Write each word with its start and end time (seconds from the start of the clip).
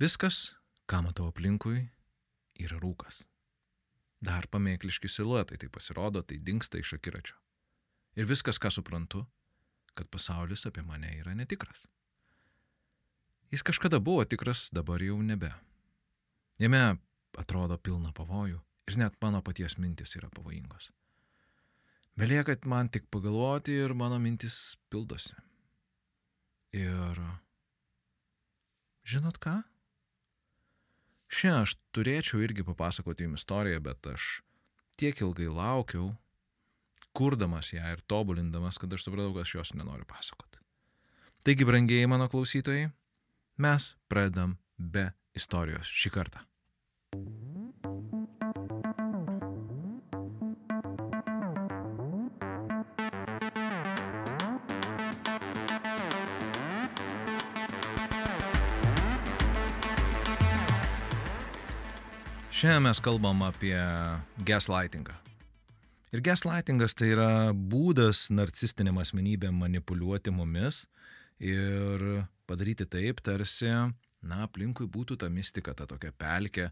Viskas, 0.00 0.54
ką 0.88 1.02
matau 1.04 1.26
aplinkui, 1.28 1.82
yra 2.56 2.78
rūkas. 2.80 3.18
Dar 4.24 4.46
pamėkliški 4.48 5.10
siluetai 5.12 5.58
tai 5.60 5.68
pasirodo, 5.68 6.22
tai 6.24 6.38
dinksta 6.40 6.78
iš 6.80 6.94
akiračio. 6.96 7.34
Ir 8.16 8.24
viskas, 8.24 8.56
ką 8.56 8.70
suprantu, 8.72 9.26
kad 9.92 10.08
pasaulis 10.08 10.64
apie 10.64 10.80
mane 10.88 11.10
yra 11.18 11.34
netikras. 11.36 11.84
Jis 13.52 13.60
kažkada 13.66 14.00
buvo 14.00 14.24
tikras, 14.24 14.70
dabar 14.72 15.04
jau 15.04 15.18
nebe. 15.20 15.50
Jame 16.56 16.96
atrodo 17.36 17.76
pilna 17.76 18.14
pavojų 18.16 18.56
ir 18.88 18.96
net 19.02 19.18
mano 19.20 19.42
paties 19.44 19.76
mintis 19.76 20.16
yra 20.16 20.30
pavojingos. 20.32 20.88
Belieka 22.16 22.56
man 22.64 22.88
tik 22.88 23.04
pagalvoti 23.12 23.76
ir 23.84 23.92
mano 23.92 24.16
mintis 24.16 24.78
pildosi. 24.88 25.36
Ir 26.72 27.20
žinot 29.04 29.36
ką? 29.36 29.58
Šiandien 31.30 31.62
aš 31.62 31.76
turėčiau 31.94 32.42
irgi 32.42 32.64
papasakoti 32.66 33.26
jums 33.26 33.44
istoriją, 33.44 33.80
bet 33.84 34.06
aš 34.10 34.40
tiek 34.98 35.20
ilgai 35.22 35.46
laukiau, 35.46 36.10
kurdamas 37.16 37.70
ją 37.74 37.92
ir 37.94 38.02
tobulindamas, 38.10 38.78
kad 38.82 38.92
aš 38.92 39.06
supratau, 39.06 39.32
kad 39.36 39.46
aš 39.46 39.54
jos 39.54 39.74
nenoriu 39.78 40.06
pasakoti. 40.10 40.58
Taigi, 41.46 41.64
brangiai 41.64 42.10
mano 42.10 42.28
klausytojai, 42.28 42.90
mes 43.62 43.94
pradedam 44.10 44.58
be 44.76 45.10
istorijos 45.38 45.88
šį 45.88 46.14
kartą. 46.18 46.44
Šiandien 62.60 62.82
mes 62.84 62.98
kalbam 63.00 63.38
apie 63.40 63.78
gaslightingą. 64.44 65.14
Ir 66.12 66.20
gaslightingas 66.20 66.92
tai 66.92 67.06
yra 67.14 67.28
būdas 67.56 68.26
narcistiniam 68.28 68.98
asmenybėm 69.00 69.54
manipuliuoti 69.56 70.28
mumis 70.28 70.82
ir 71.40 72.02
padaryti 72.44 72.84
taip, 72.84 73.22
tarsi, 73.24 73.70
na, 74.20 74.42
aplinkui 74.44 74.84
būtų 74.92 75.16
ta 75.22 75.30
mistika, 75.32 75.72
ta 75.72 75.86
tokia 75.88 76.12
pelkė, 76.12 76.66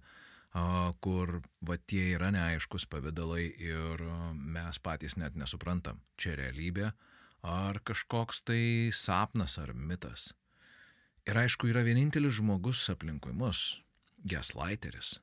kur 1.00 1.32
va 1.64 1.78
tie 1.80 2.02
yra 2.18 2.28
neaiškus 2.36 2.84
pavydalai 2.92 3.46
ir 3.56 4.02
mes 4.36 4.80
patys 4.84 5.16
net 5.16 5.38
nesuprantam, 5.40 6.02
čia 6.20 6.34
realybė 6.36 6.90
ar 7.48 7.78
kažkoks 7.80 8.42
tai 8.44 8.90
sapnas 8.92 9.56
ar 9.56 9.72
mitas. 9.72 10.34
Ir 11.24 11.40
aišku, 11.46 11.72
yra 11.72 11.80
vienintelis 11.88 12.36
žmogus 12.42 12.84
aplinkui 12.92 13.32
mus- 13.32 13.80
gaslighteris, 14.34 15.16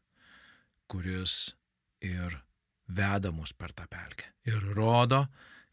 kuris 0.88 1.56
ir 2.06 2.40
veda 2.88 3.32
mus 3.32 3.54
per 3.54 3.74
tą 3.74 3.88
pelkę 3.90 4.30
ir 4.46 4.62
rodo, 4.78 5.26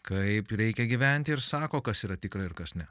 kaip 0.06 0.50
reikia 0.56 0.86
gyventi 0.88 1.34
ir 1.34 1.42
sako, 1.44 1.82
kas 1.84 2.05
yra 2.06 2.16
tikra 2.16 2.46
ir 2.48 2.56
kas 2.56 2.74
ne. 2.74 2.88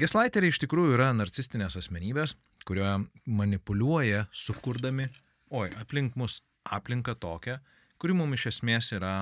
Geslaiteriai 0.00 0.50
iš 0.50 0.58
tikrųjų 0.64 0.96
yra 0.96 1.12
narcistinės 1.14 1.76
asmenybės, 1.78 2.34
kurio 2.66 3.04
manipuliuoja, 3.26 4.24
sukurdami, 4.34 5.06
oi, 5.54 5.68
aplink 5.78 6.16
mus 6.18 6.40
aplinką 6.64 7.14
tokią, 7.20 7.60
kuri 8.00 8.16
mums 8.16 8.40
iš 8.40 8.54
esmės 8.54 8.90
yra 8.96 9.14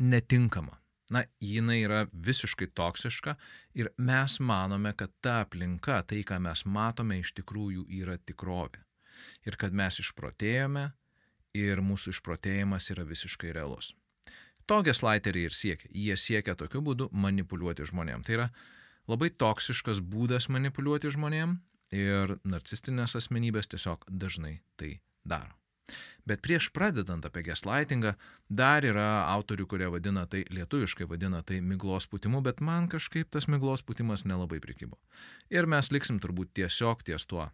netinkama. 0.00 0.76
Na, 1.10 1.24
jinai 1.42 1.80
yra 1.82 2.04
visiškai 2.12 2.68
toksiška 2.78 3.34
ir 3.74 3.88
mes 3.98 4.36
manome, 4.38 4.92
kad 4.94 5.10
ta 5.24 5.40
aplinka, 5.42 5.96
tai 6.06 6.20
ką 6.22 6.38
mes 6.44 6.62
matome, 6.64 7.18
iš 7.18 7.32
tikrųjų 7.40 7.88
yra 7.98 8.14
tikrovė. 8.18 8.84
Ir 9.46 9.56
kad 9.60 9.74
mes 9.76 10.00
išprotėjome 10.02 10.90
ir 11.56 11.82
mūsų 11.82 12.14
išprotėjimas 12.14 12.90
yra 12.94 13.06
visiškai 13.08 13.54
realus. 13.56 13.94
Togias 14.70 15.02
laiteriai 15.02 15.48
ir 15.48 15.54
siekia. 15.56 15.88
Jie 15.90 16.16
siekia 16.16 16.54
tokiu 16.54 16.82
būdu 16.84 17.08
manipuliuoti 17.10 17.88
žmonėm. 17.90 18.22
Tai 18.22 18.36
yra 18.36 18.50
labai 19.10 19.30
toksiškas 19.30 19.98
būdas 19.98 20.46
manipuliuoti 20.52 21.10
žmonėm 21.10 21.56
ir 21.90 22.36
narcistinės 22.46 23.16
asmenybės 23.18 23.70
tiesiog 23.72 24.06
dažnai 24.06 24.60
tai 24.78 25.00
daro. 25.24 25.56
Bet 26.28 26.42
prieš 26.44 26.68
pradedant 26.70 27.24
apie 27.26 27.42
gaslightingą, 27.42 28.12
dar 28.46 28.84
yra 28.86 29.24
autorių, 29.32 29.66
kurie 29.66 29.88
vadina 29.90 30.26
tai, 30.30 30.44
lietuviškai 30.52 31.08
vadina 31.10 31.40
tai 31.42 31.58
miglos 31.64 32.06
putimu, 32.06 32.42
bet 32.44 32.60
man 32.60 32.86
kažkaip 32.92 33.32
tas 33.32 33.48
miglos 33.50 33.82
putimas 33.82 34.22
nelabai 34.28 34.60
prikybo. 34.62 35.00
Ir 35.50 35.66
mes 35.66 35.90
liksim 35.90 36.20
turbūt 36.22 36.52
tiesiog 36.60 37.02
ties 37.08 37.26
tuo 37.26 37.48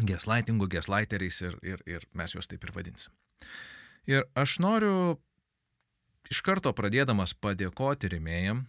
gaslightingu, 0.00 0.68
gaslighteriais 0.72 1.40
ir, 1.42 1.58
ir, 1.62 1.82
ir 1.86 2.06
mes 2.16 2.34
juos 2.34 2.48
taip 2.48 2.64
ir 2.64 2.72
vadinsim. 2.74 3.12
Ir 4.08 4.24
aš 4.34 4.58
noriu 4.62 5.18
iš 6.32 6.40
karto 6.42 6.72
pradėdamas 6.74 7.34
padėkoti 7.34 8.10
remėjam, 8.14 8.64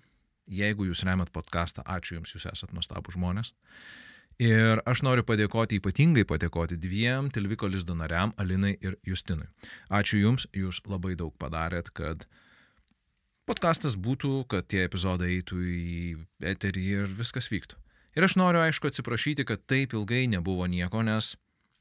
jeigu 0.50 0.89
jūs 0.89 1.03
remat 1.07 1.31
podcastą, 1.34 1.85
ačiū 1.88 2.19
jums, 2.19 2.34
jūs 2.35 2.47
esate 2.51 2.75
nuostabų 2.75 3.16
žmonės. 3.16 3.53
Ir 4.41 4.81
aš 4.89 5.03
noriu 5.06 5.23
padėkoti, 5.23 5.78
ypatingai 5.78 6.25
padėkoti 6.25 6.79
dviem 6.81 7.29
Tilviko 7.31 7.69
Lizdo 7.69 7.94
nariam, 7.95 8.34
Alinai 8.41 8.73
ir 8.81 8.97
Justinui. 9.05 9.45
Ačiū 9.94 10.23
jums, 10.23 10.47
jūs 10.57 10.81
labai 10.90 11.13
daug 11.16 11.35
padarėt, 11.38 11.91
kad 11.94 12.25
podcastas 13.45 13.94
būtų, 13.94 14.47
kad 14.50 14.67
tie 14.67 14.88
epizodai 14.88 15.35
eitų 15.38 15.61
į 15.61 16.17
eterį 16.50 16.88
ir 16.97 17.13
viskas 17.13 17.51
vyktų. 17.53 17.78
Ir 18.13 18.28
aš 18.28 18.35
noriu, 18.38 18.62
aišku, 18.62 18.91
atsiprašyti, 18.91 19.46
kad 19.50 19.63
taip 19.66 19.96
ilgai 19.97 20.28
nebuvo 20.29 20.68
nieko, 20.69 21.01
nes 21.06 21.34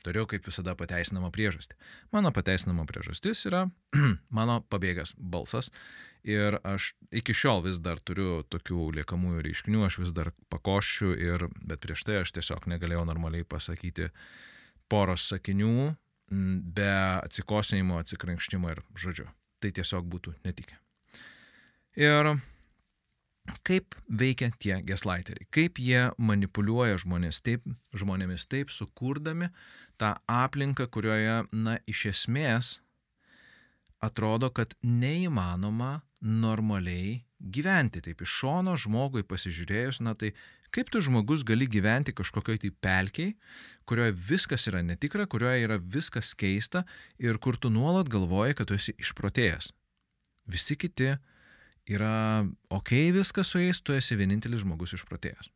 turiu 0.03 0.25
kaip 0.27 0.47
visada 0.47 0.75
pateisinamą 0.79 1.31
priežastį. 1.35 1.77
Mano 2.15 2.33
pateisinama 2.35 2.87
priežastis 2.89 3.45
yra 3.51 3.67
mano 4.39 4.61
pabėgęs 4.73 5.15
balsas 5.17 5.71
ir 6.27 6.59
aš 6.67 6.93
iki 7.15 7.35
šiol 7.35 7.65
vis 7.67 7.81
dar 7.83 8.01
turiu 8.01 8.43
tokių 8.51 8.89
liekamųjų 8.99 9.43
reiškinių, 9.47 9.85
aš 9.87 9.99
vis 10.05 10.15
dar 10.15 10.33
pakoščiu, 10.53 11.13
ir, 11.19 11.49
bet 11.63 11.83
prieš 11.83 12.07
tai 12.07 12.21
aš 12.23 12.35
tiesiog 12.39 12.69
negalėjau 12.71 13.05
normaliai 13.09 13.47
pasakyti 13.47 14.11
poros 14.91 15.27
sakinių 15.33 15.93
be 16.33 16.93
atsikosėjimo, 17.23 17.99
atsikrankštimo 18.01 18.73
ir 18.73 18.83
žodžio. 18.99 19.29
Tai 19.63 19.71
tiesiog 19.75 20.07
būtų 20.11 20.35
netikę. 20.47 20.79
Ir 22.01 22.33
Kaip 23.67 23.97
veikia 24.07 24.53
tie 24.63 24.77
gaslighteriai, 24.87 25.49
kaip 25.51 25.81
jie 25.83 26.05
manipuliuoja 26.19 27.01
žmonės 27.03 27.41
taip, 27.43 27.65
žmonėmis 27.91 28.47
taip, 28.47 28.71
sukurdami 28.71 29.51
tą 29.99 30.15
aplinką, 30.31 30.87
kurioje, 30.87 31.43
na, 31.51 31.81
iš 31.91 32.05
esmės 32.13 32.77
atrodo, 34.03 34.51
kad 34.55 34.77
neįmanoma 34.87 36.01
normaliai 36.23 37.25
gyventi. 37.43 38.03
Taip 38.03 38.23
iš 38.23 38.39
šono 38.43 38.77
žmogui 38.79 39.25
pasižiūrėjus, 39.27 40.01
na 40.07 40.15
tai 40.15 40.33
kaip 40.73 40.91
tu 40.95 41.03
žmogus 41.05 41.43
gali 41.47 41.67
gyventi 41.67 42.15
kažkokioj 42.15 42.63
tai 42.63 42.71
pelkiai, 42.85 43.35
kurioje 43.85 44.15
viskas 44.31 44.69
yra 44.71 44.83
netikra, 44.87 45.27
kurioje 45.27 45.67
yra 45.67 45.79
viskas 45.83 46.33
keista 46.39 46.87
ir 47.19 47.43
kur 47.43 47.59
tu 47.59 47.71
nuolat 47.75 48.11
galvoji, 48.11 48.57
kad 48.59 48.71
tu 48.71 48.79
esi 48.79 48.95
išprotėjęs. 49.03 49.73
Visi 50.51 50.79
kiti 50.79 51.17
yra 51.87 52.47
ok 52.71 52.91
viskas 53.13 53.47
su 53.47 53.59
jais, 53.59 53.83
tu 53.83 53.95
esi 53.97 54.17
vienintelis 54.17 54.63
žmogus 54.63 54.95
išprotėjęs. 54.97 55.51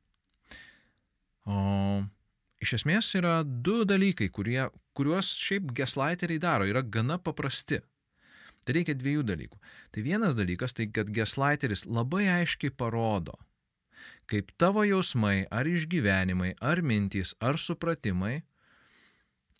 O 1.46 2.02
iš 2.62 2.76
esmės 2.80 3.12
yra 3.18 3.42
du 3.44 3.84
dalykai, 3.86 4.28
kurie, 4.34 4.66
kuriuos 4.96 5.36
šiaip 5.38 5.70
gaslighteriai 5.76 6.42
daro, 6.42 6.66
yra 6.66 6.82
gana 6.82 7.18
paprasti. 7.18 7.80
Tai 8.66 8.74
reikia 8.74 8.96
dviejų 8.98 9.22
dalykų. 9.22 9.60
Tai 9.94 10.02
vienas 10.02 10.34
dalykas, 10.34 10.74
tai 10.74 10.88
kad 10.90 11.12
gaslighteris 11.14 11.84
labai 11.86 12.26
aiškiai 12.40 12.74
parodo, 12.74 13.36
kaip 14.26 14.50
tavo 14.58 14.82
jausmai 14.82 15.46
ar 15.54 15.70
išgyvenimai, 15.70 16.56
ar 16.58 16.82
mintys, 16.82 17.36
ar 17.38 17.60
supratimai 17.62 18.40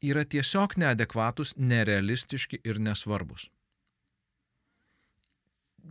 yra 0.03 0.27
tiesiog 0.27 0.75
neadekvatus, 0.83 1.55
nerealistiški 1.55 2.65
ir 2.67 2.83
nesvarbus 2.83 3.47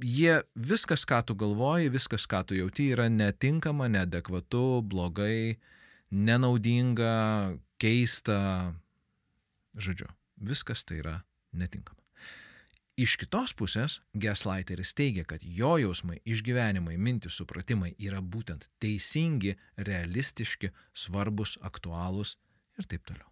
jie 0.04 0.42
viskas, 0.56 1.06
ką 1.08 1.22
tu 1.26 1.36
galvoji, 1.36 1.92
viskas, 1.94 2.26
ką 2.28 2.44
tu 2.48 2.58
jauti, 2.58 2.90
yra 2.96 3.08
netinkama, 3.10 3.88
neadekvatu, 3.92 4.82
blogai, 4.84 5.58
nenaudinga, 6.12 7.58
keista. 7.82 8.74
Žodžiu, 9.76 10.08
viskas 10.40 10.86
tai 10.88 11.02
yra 11.04 11.16
netinkama. 11.54 12.00
Iš 12.96 13.18
kitos 13.20 13.52
pusės, 13.52 13.98
gaslighteris 14.16 14.94
teigia, 14.96 15.26
kad 15.28 15.44
jo 15.44 15.74
jausmai, 15.82 16.22
išgyvenimai, 16.24 16.96
mintis, 16.96 17.36
supratimai 17.36 17.92
yra 18.00 18.22
būtent 18.24 18.70
teisingi, 18.80 19.58
realistiški, 19.76 20.72
svarbus, 20.96 21.58
aktualūs 21.60 22.38
ir 22.80 22.88
taip 22.88 23.04
toliau. 23.04 23.28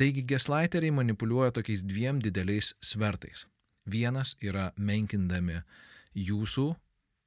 Taigi 0.00 0.24
gaslighteriai 0.24 0.94
manipuliuoja 0.96 1.52
tokiais 1.58 1.84
dviem 1.84 2.22
dideliais 2.24 2.72
svertais 2.80 3.44
Vienas 3.88 4.34
yra 4.44 4.70
menkindami 4.76 5.62
jūsų 6.18 6.68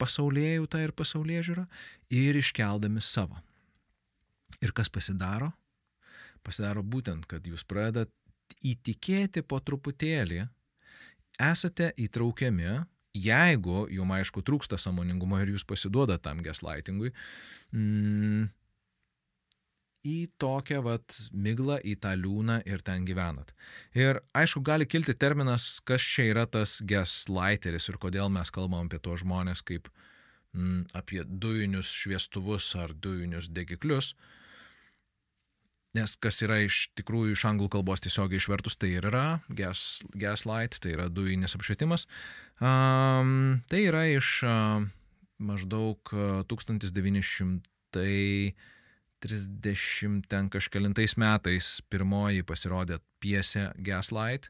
pasaulėjų 0.02 0.68
tą 0.72 0.82
ir 0.86 0.94
pasaulyje 0.98 1.44
žiūrą 1.50 1.66
ir 2.14 2.38
iškeldami 2.40 3.02
savo. 3.06 3.38
Ir 4.62 4.74
kas 4.76 4.90
pasidaro? 4.94 5.52
Pasidaro 6.46 6.82
būtent, 6.84 7.28
kad 7.30 7.46
jūs 7.46 7.64
pradedat 7.68 8.10
įtikėti 8.66 9.44
po 9.46 9.62
truputėlį, 9.64 10.44
esate 11.42 11.92
įtraukiami, 12.02 12.82
jeigu 13.18 13.86
jums 13.92 14.18
aišku 14.18 14.44
trūksta 14.46 14.80
samoningumo 14.82 15.40
ir 15.42 15.54
jūs 15.54 15.66
pasiduoda 15.68 16.18
tam 16.22 16.42
gaslightingui, 16.44 17.14
mm, 17.74 18.50
į 20.08 20.32
tokią 20.42 20.82
vat 20.86 21.16
miglą, 21.30 21.78
į 21.86 21.96
tą 22.02 22.16
liūną 22.18 22.62
ir 22.70 22.82
ten 22.86 23.06
gyvenat. 23.06 23.54
Ir 23.98 24.22
aišku, 24.38 24.64
gali 24.66 24.88
kilti 24.90 25.14
terminas, 25.14 25.80
kas 25.86 26.02
čia 26.02 26.32
yra 26.32 26.48
tas 26.50 26.80
gaslighteris 26.82 27.90
ir 27.92 28.00
kodėl 28.02 28.32
mes 28.34 28.50
kalbam 28.54 28.90
apie 28.90 29.02
tos 29.04 29.22
žmonės 29.22 29.62
kaip 29.66 29.92
mm, 30.58 30.90
apie 30.98 31.22
dujinius 31.26 31.92
šviestuvus 31.94 32.74
ar 32.82 32.94
dujinius 32.94 33.52
degiklius. 33.54 34.16
Nes 35.92 36.16
kas 36.24 36.40
yra 36.46 36.62
iš 36.64 36.86
tikrųjų 36.96 37.36
iš 37.36 37.44
anglų 37.50 37.68
kalbos 37.74 38.02
tiesiogiai 38.02 38.40
išvertus, 38.40 38.78
tai 38.80 38.94
ir 38.96 39.10
yra 39.10 39.42
gas, 39.52 40.00
gaslight, 40.16 40.80
tai 40.80 40.96
yra 40.96 41.10
dujinis 41.12 41.58
apšvietimas. 41.58 42.08
Um, 42.64 43.60
tai 43.68 43.84
yra 43.90 44.06
iš 44.08 44.38
uh, 44.48 44.86
maždaug 45.44 46.00
uh, 46.16 46.48
1900 46.48 47.60
30 49.22 50.26
ten 50.30 50.50
kažkelintais 50.52 51.18
metais 51.22 51.82
pirmoji 51.90 52.44
pasirodė 52.48 53.00
piesė 53.22 53.72
Gaslight, 53.78 54.50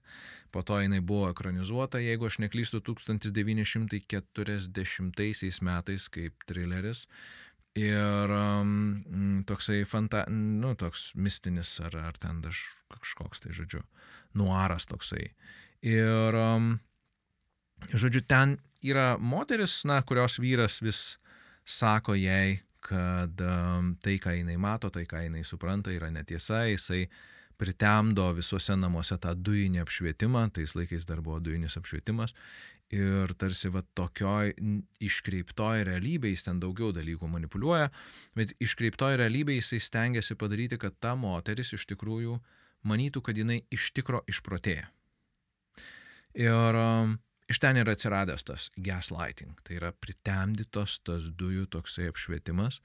po 0.51 0.61
to 0.63 0.81
jinai 0.81 1.01
buvo 1.03 1.29
ekranizuota, 1.31 1.97
jeigu 2.01 2.25
aš 2.27 2.39
neklystu, 2.43 2.81
1940 2.83 5.61
metais 5.67 6.09
kaip 6.11 6.33
trileris. 6.47 7.07
Ir 7.79 8.27
um, 8.35 8.99
toksai 9.47 9.85
fanta, 9.87 10.25
nu, 10.27 10.75
toks 10.75 11.15
mistinis 11.15 11.79
ar, 11.79 11.95
ar 11.95 12.17
ten 12.19 12.43
daž, 12.43 12.59
kažkoks 12.91 13.39
tai, 13.45 13.55
žodžiu, 13.55 13.79
nuaras 14.35 14.83
toksai. 14.91 15.31
Ir, 15.87 16.35
um, 16.35 16.83
žodžiu, 17.95 18.27
ten 18.27 18.59
yra 18.83 19.15
moteris, 19.17 19.87
na, 19.87 20.03
kurios 20.03 20.35
vyras 20.43 20.83
vis 20.83 21.15
sako 21.63 22.11
jai, 22.19 22.59
kad 22.81 23.41
um, 23.45 23.93
tai, 24.01 24.17
ką 24.21 24.33
jinai 24.39 24.57
mato, 24.61 24.89
tai, 24.93 25.05
ką 25.09 25.25
jinai 25.27 25.43
supranta, 25.47 25.93
yra 25.93 26.09
netiesa, 26.13 26.65
jisai 26.69 27.05
pritemdo 27.61 28.25
visuose 28.33 28.73
namuose 28.73 29.19
tą 29.21 29.35
dujinį 29.37 29.83
apšvietimą, 29.83 30.47
tais 30.55 30.73
laikais 30.73 31.05
dar 31.05 31.21
buvo 31.21 31.37
dujinis 31.43 31.77
apšvietimas, 31.77 32.33
ir 32.91 33.31
tarsi 33.39 33.69
va 33.71 33.83
tokioj 33.95 34.53
iškreiptoj 35.03 35.85
realybėje 35.87 36.35
jis 36.35 36.47
ten 36.47 36.59
daugiau 36.63 36.91
dalykų 36.95 37.29
manipuliuoja, 37.31 37.91
bet 38.35 38.55
iškreiptoj 38.59 39.19
realybėje 39.21 39.61
jisai 39.61 39.81
stengiasi 39.87 40.35
padaryti, 40.39 40.79
kad 40.81 40.97
ta 40.99 41.15
moteris 41.15 41.73
iš 41.77 41.87
tikrųjų 41.93 42.39
manytų, 42.87 43.23
kad 43.23 43.37
jinai 43.37 43.61
iš 43.71 43.91
tikro 43.95 44.23
išprotėja. 44.27 44.89
Ir 46.39 46.79
um, 46.81 47.17
iš 47.51 47.61
ten 47.61 47.79
yra 47.81 47.95
atsiradęs 47.95 48.45
tas 48.47 48.67
gaslighting, 48.79 49.59
tai 49.67 49.77
yra 49.79 49.91
pritemdytos 49.93 50.99
tas 51.05 51.29
dujų 51.37 51.67
toksai 51.75 52.09
apšvietimas, 52.11 52.79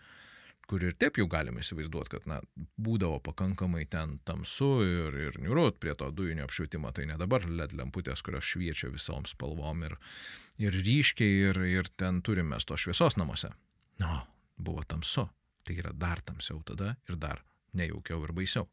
kur 0.66 0.82
ir 0.82 0.96
taip 0.98 1.20
jau 1.20 1.28
galime 1.30 1.62
įsivaizduoti, 1.62 2.12
kad 2.16 2.26
na, 2.30 2.40
būdavo 2.82 3.20
pakankamai 3.24 3.84
ten 3.90 4.16
tamsu 4.26 4.70
ir, 4.82 5.18
ir 5.28 5.38
niurut 5.42 5.78
prie 5.82 5.94
to 5.98 6.08
dujinio 6.10 6.46
apšvietimo, 6.48 6.90
tai 6.94 7.06
ne 7.10 7.18
dabar 7.20 7.46
LED 7.46 7.76
lemputės, 7.78 8.22
kurios 8.26 8.48
šviečia 8.50 8.90
visom 8.94 9.28
spalvom 9.30 9.84
ir, 9.86 9.96
ir 10.62 10.74
ryškiai 10.74 11.42
ir, 11.50 11.62
ir 11.70 11.90
ten 11.96 12.22
turime 12.26 12.58
to 12.66 12.78
šviesos 12.78 13.18
namuose. 13.20 13.52
No, 14.02 14.24
buvo 14.58 14.82
tamsu, 14.88 15.28
tai 15.64 15.78
yra 15.78 15.94
dar 15.94 16.22
tamsiau 16.26 16.60
tada 16.66 16.96
ir 17.08 17.20
dar 17.20 17.44
nejaukiau 17.76 18.24
ir 18.26 18.34
baisiau. 18.34 18.66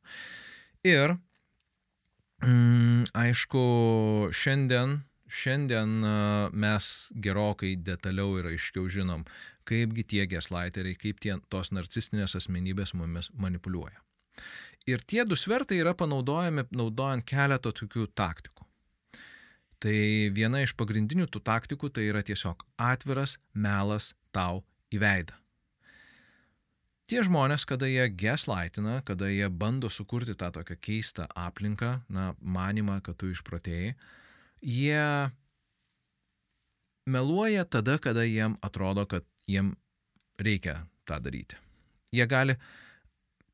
Ir, 0.84 1.16
mm, 2.42 3.14
aišku, 3.14 3.64
šiandien 4.34 5.04
Šiandien 5.34 6.04
mes 6.54 6.88
gerokai 7.26 7.74
detaliau 7.82 8.38
ir 8.38 8.52
aiškiau 8.52 8.86
žinom, 8.92 9.24
kaipgi 9.66 10.06
tie 10.14 10.26
gaslighteriai, 10.30 10.98
kaip 11.00 11.22
tie 11.24 11.38
tos 11.50 11.72
narcistinės 11.74 12.38
asmenybės 12.38 12.94
mumis 12.94 13.32
manipuliuoja. 13.34 13.98
Ir 14.86 15.02
tie 15.08 15.24
du 15.26 15.38
svertai 15.40 15.80
yra 15.80 15.94
panaudojami 15.96 16.68
naudojant 16.76 17.26
keletą 17.26 17.72
tokių 17.72 18.10
taktikų. 18.20 18.68
Tai 19.84 19.96
viena 20.36 20.62
iš 20.64 20.76
pagrindinių 20.80 21.28
tų 21.32 21.42
taktikų 21.44 21.90
tai 21.96 22.06
yra 22.12 22.22
tiesiog 22.24 22.62
atviras 22.80 23.38
melas 23.54 24.14
tau 24.36 24.62
į 24.92 25.00
veidą. 25.04 25.40
Tie 27.08 27.20
žmonės, 27.28 27.66
kada 27.68 27.88
jie 27.90 28.06
gaslightina, 28.16 29.02
kada 29.04 29.28
jie 29.28 29.50
bando 29.52 29.90
sukurti 29.92 30.38
tą 30.40 30.54
tokią 30.56 30.78
keistą 30.80 31.26
aplinką, 31.36 31.98
na, 32.08 32.30
manimą, 32.40 33.02
kad 33.04 33.20
tu 33.20 33.28
išprotėjai, 33.34 33.92
jie 34.64 35.30
meluoja 37.06 37.66
tada, 37.66 37.98
kada 38.00 38.24
jiem 38.24 38.58
atrodo, 38.62 39.06
kad 39.06 39.26
jiem 39.48 39.76
reikia 40.40 40.86
tą 41.06 41.20
daryti. 41.20 41.60
Jie 42.14 42.28
gali 42.28 42.56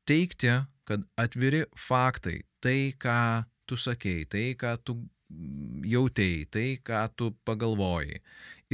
teikti, 0.06 0.52
kad 0.84 1.02
atviri 1.18 1.64
faktai, 1.76 2.40
tai, 2.62 2.92
ką 2.98 3.44
tu 3.66 3.78
sakei, 3.78 4.24
tai, 4.30 4.54
ką 4.58 4.74
tu 4.84 4.96
jautėjai, 5.86 6.46
tai, 6.50 6.66
ką 6.82 7.04
tu 7.16 7.30
pagalvojai, 7.46 8.20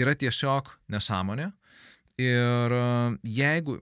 yra 0.00 0.16
tiesiog 0.16 0.72
nesąmonė. 0.92 1.50
Ir 2.20 2.72
jeigu, 3.28 3.76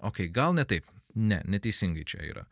okei, 0.00 0.28
okay, 0.28 0.32
gal 0.32 0.52
ne 0.56 0.66
taip, 0.68 0.88
ne, 1.16 1.40
neteisingai 1.48 2.04
čia 2.04 2.20
yra. 2.28 2.44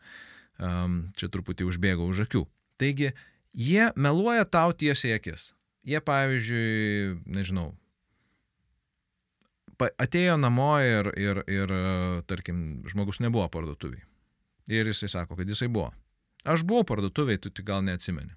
Um, 0.59 1.11
čia 1.15 1.29
truputį 1.31 1.69
užbėgo 1.69 2.07
už 2.09 2.25
akių. 2.25 2.43
Taigi, 2.81 3.13
Jie 3.53 3.89
meluoja 3.95 4.45
tau 4.45 4.73
tiesiai 4.73 5.17
akis. 5.17 5.53
Jie, 5.87 5.99
pavyzdžiui, 6.05 7.15
nežinau, 7.33 7.71
atėjo 9.79 10.35
namo 10.37 10.73
ir, 10.83 11.09
ir, 11.17 11.41
ir, 11.47 11.73
tarkim, 12.27 12.83
žmogus 12.89 13.21
nebuvo 13.23 13.47
parduotuviai. 13.51 14.03
Ir 14.69 14.91
jisai 14.91 15.09
sako, 15.09 15.39
kad 15.39 15.49
jisai 15.49 15.69
buvo. 15.71 15.89
Aš 16.45 16.63
buvau 16.67 16.85
parduotuviai, 16.87 17.39
tu 17.41 17.49
tik 17.49 17.65
gal 17.67 17.81
neatsimeni. 17.85 18.35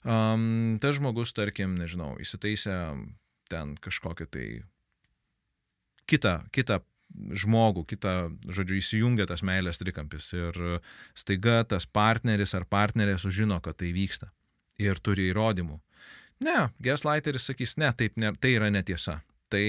Um, 0.00 0.78
tas 0.80 0.96
žmogus, 0.96 1.34
tarkim, 1.36 1.74
nežinau, 1.76 2.14
įsitaisė 2.22 2.76
ten 3.50 3.74
kažkokią 3.82 4.26
tai 4.30 4.46
kitą, 6.08 6.38
kitą 6.54 6.80
žmogų, 7.10 7.84
kitą, 7.90 8.14
žodžiu, 8.48 8.78
įsijungia 8.80 9.26
tas 9.30 9.42
meilės 9.46 9.80
trikampis 9.80 10.30
ir 10.36 10.56
staiga 11.18 11.62
tas 11.68 11.86
partneris 11.86 12.54
ar 12.54 12.66
partnerė 12.70 13.18
sužino, 13.20 13.60
kad 13.64 13.78
tai 13.80 13.92
vyksta 13.96 14.30
ir 14.80 15.00
turi 15.02 15.28
įrodymų. 15.30 15.78
Ne, 16.40 16.70
gaslighteris 16.80 17.50
sakys, 17.50 17.76
ne, 17.80 17.90
taip, 17.92 18.16
ne, 18.16 18.32
tai 18.40 18.54
yra 18.56 18.70
netiesa. 18.72 19.18
Tai 19.52 19.62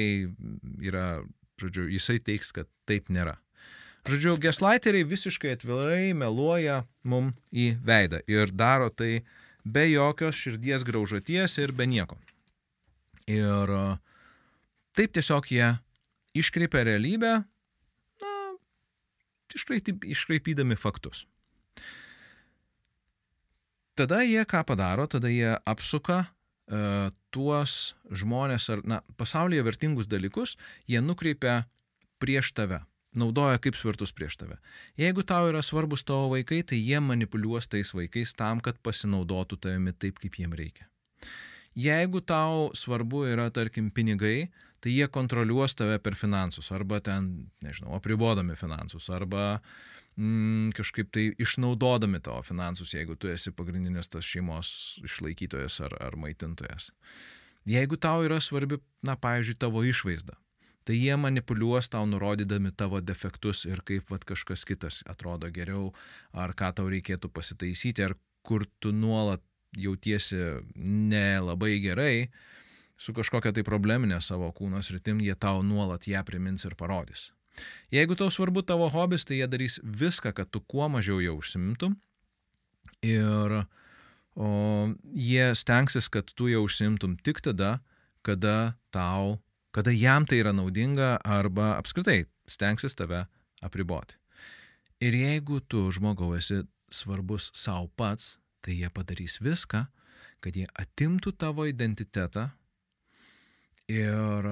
yra, 0.80 1.06
žodžiu, 1.60 1.90
jisai 1.92 2.22
teiks, 2.24 2.54
kad 2.56 2.70
taip 2.88 3.10
nėra. 3.12 3.36
Žodžiu, 4.08 4.38
gaslighteriai 4.42 5.06
visiškai 5.06 5.52
atvirai 5.58 6.14
meluoja 6.18 6.82
mum 7.06 7.36
į 7.54 7.76
veidą 7.86 8.24
ir 8.30 8.50
daro 8.50 8.90
tai 8.90 9.22
be 9.62 9.84
jokios 9.92 10.40
širdies 10.42 10.86
graužaties 10.88 11.60
ir 11.62 11.74
be 11.78 11.86
nieko. 11.86 12.18
Ir 13.30 13.70
taip 14.98 15.14
tiesiog 15.14 15.52
jie 15.54 15.68
iškreipia 16.38 16.84
realybę, 16.88 17.34
na, 18.22 18.34
iškraipydami 19.56 20.78
faktus. 20.80 21.26
Tada 23.96 24.22
jie 24.24 24.44
ką 24.48 24.64
padaro, 24.66 25.08
tada 25.08 25.30
jie 25.30 25.52
apsuka 25.68 26.24
uh, 26.24 27.12
tuos 27.36 27.96
žmonės 28.08 28.70
ar, 28.72 28.86
na, 28.88 29.02
pasaulyje 29.20 29.66
vertingus 29.68 30.08
dalykus, 30.08 30.56
jie 30.88 31.02
nukreipia 31.04 31.66
prieš 32.24 32.54
tave, 32.56 32.80
naudoja 33.18 33.60
kaip 33.60 33.76
svertus 33.76 34.14
prieš 34.16 34.40
tave. 34.40 34.58
Jeigu 35.00 35.26
tau 35.28 35.50
yra 35.52 35.64
svarbus 35.66 36.06
tavo 36.08 36.32
vaikai, 36.36 36.62
tai 36.64 36.80
jie 36.80 37.02
manipuliuos 37.04 37.68
tais 37.68 37.92
vaikais 37.98 38.34
tam, 38.38 38.64
kad 38.64 38.80
pasinaudotų 38.80 39.60
tavimi 39.60 39.94
taip, 39.94 40.22
kaip 40.24 40.40
jiem 40.40 40.56
reikia. 40.56 40.88
Jeigu 41.76 42.20
tau 42.24 42.72
svarbu 42.76 43.26
yra, 43.32 43.48
tarkim, 43.52 43.92
pinigai, 43.96 44.50
tai 44.82 44.94
jie 44.96 45.08
kontroliuos 45.08 45.76
tave 45.78 46.00
per 46.02 46.18
finansus, 46.18 46.72
arba 46.74 47.00
ten, 47.06 47.30
nežinau, 47.62 47.94
apribodami 47.98 48.56
finansus, 48.58 49.10
arba 49.14 49.62
mm, 50.18 50.74
kažkaip 50.78 51.12
tai 51.14 51.28
išnaudodami 51.42 52.22
tavo 52.24 52.42
finansus, 52.46 52.96
jeigu 52.98 53.16
tu 53.16 53.30
esi 53.30 53.54
pagrindinis 53.54 54.10
tas 54.10 54.26
šeimos 54.26 55.00
išlaikytojas 55.06 55.80
ar, 55.86 55.98
ar 56.02 56.18
maitintojas. 56.18 56.90
Jeigu 57.70 57.98
tau 58.02 58.24
yra 58.26 58.40
svarbi, 58.42 58.82
na, 59.06 59.14
pavyzdžiui, 59.22 59.60
tavo 59.62 59.84
išvaizda, 59.86 60.34
tai 60.88 60.98
jie 60.98 61.14
manipuliuos 61.18 61.92
tau 61.94 62.08
nurodydami 62.10 62.74
tavo 62.74 63.04
defektus 63.06 63.68
ir 63.70 63.84
kaip 63.86 64.10
vat, 64.10 64.26
kažkas 64.26 64.66
kitas 64.66 65.04
atrodo 65.06 65.52
geriau, 65.54 65.92
ar 66.34 66.56
ką 66.58 66.72
tau 66.80 66.90
reikėtų 66.90 67.30
pasitaisyti, 67.30 68.10
ar 68.10 68.18
kur 68.42 68.66
tu 68.82 68.90
nuolat 68.90 69.46
jautiesi 69.78 70.42
nelabai 70.76 71.78
gerai, 71.84 72.32
su 73.02 73.14
kažkokia 73.18 73.54
tai 73.56 73.66
probleminė 73.66 74.20
savo 74.22 74.52
kūno 74.54 74.82
sritim, 74.86 75.22
jie 75.26 75.34
tau 75.34 75.64
nuolat 75.66 76.06
ją 76.10 76.22
primins 76.28 76.68
ir 76.68 76.78
parodys. 76.78 77.32
Jeigu 77.92 78.16
tau 78.16 78.30
svarbu 78.32 78.64
tavo 78.64 78.88
hobis, 78.94 79.26
tai 79.28 79.42
jie 79.42 79.48
darys 79.50 79.80
viską, 79.84 80.34
kad 80.38 80.52
tu 80.54 80.62
kuo 80.62 80.88
mažiau 80.90 81.20
jau 81.24 81.36
užsimtum. 81.40 81.98
Ir 83.04 83.58
o, 84.38 84.48
jie 85.18 85.50
stengsis, 85.58 86.08
kad 86.14 86.30
tu 86.38 86.48
jau 86.52 86.64
užsimtum 86.68 87.18
tik 87.26 87.42
tada, 87.44 87.80
kada 88.22 88.78
tau, 88.94 89.42
kada 89.76 89.92
jam 89.92 90.28
tai 90.30 90.44
yra 90.44 90.54
naudinga 90.54 91.18
arba 91.26 91.74
apskritai 91.82 92.26
stengsis 92.48 92.96
tave 92.96 93.26
apriboti. 93.66 94.16
Ir 95.02 95.18
jeigu 95.18 95.60
tu 95.66 95.88
žmogau 95.92 96.36
esi 96.38 96.62
svarbus 96.94 97.50
savo 97.58 97.90
pats, 97.98 98.38
tai 98.62 98.78
jie 98.78 98.90
padarys 98.94 99.40
viską, 99.42 99.88
kad 100.42 100.58
jie 100.58 100.68
atimtų 100.78 101.34
tavo 101.34 101.66
identitetą 101.66 102.52
ir 103.92 104.50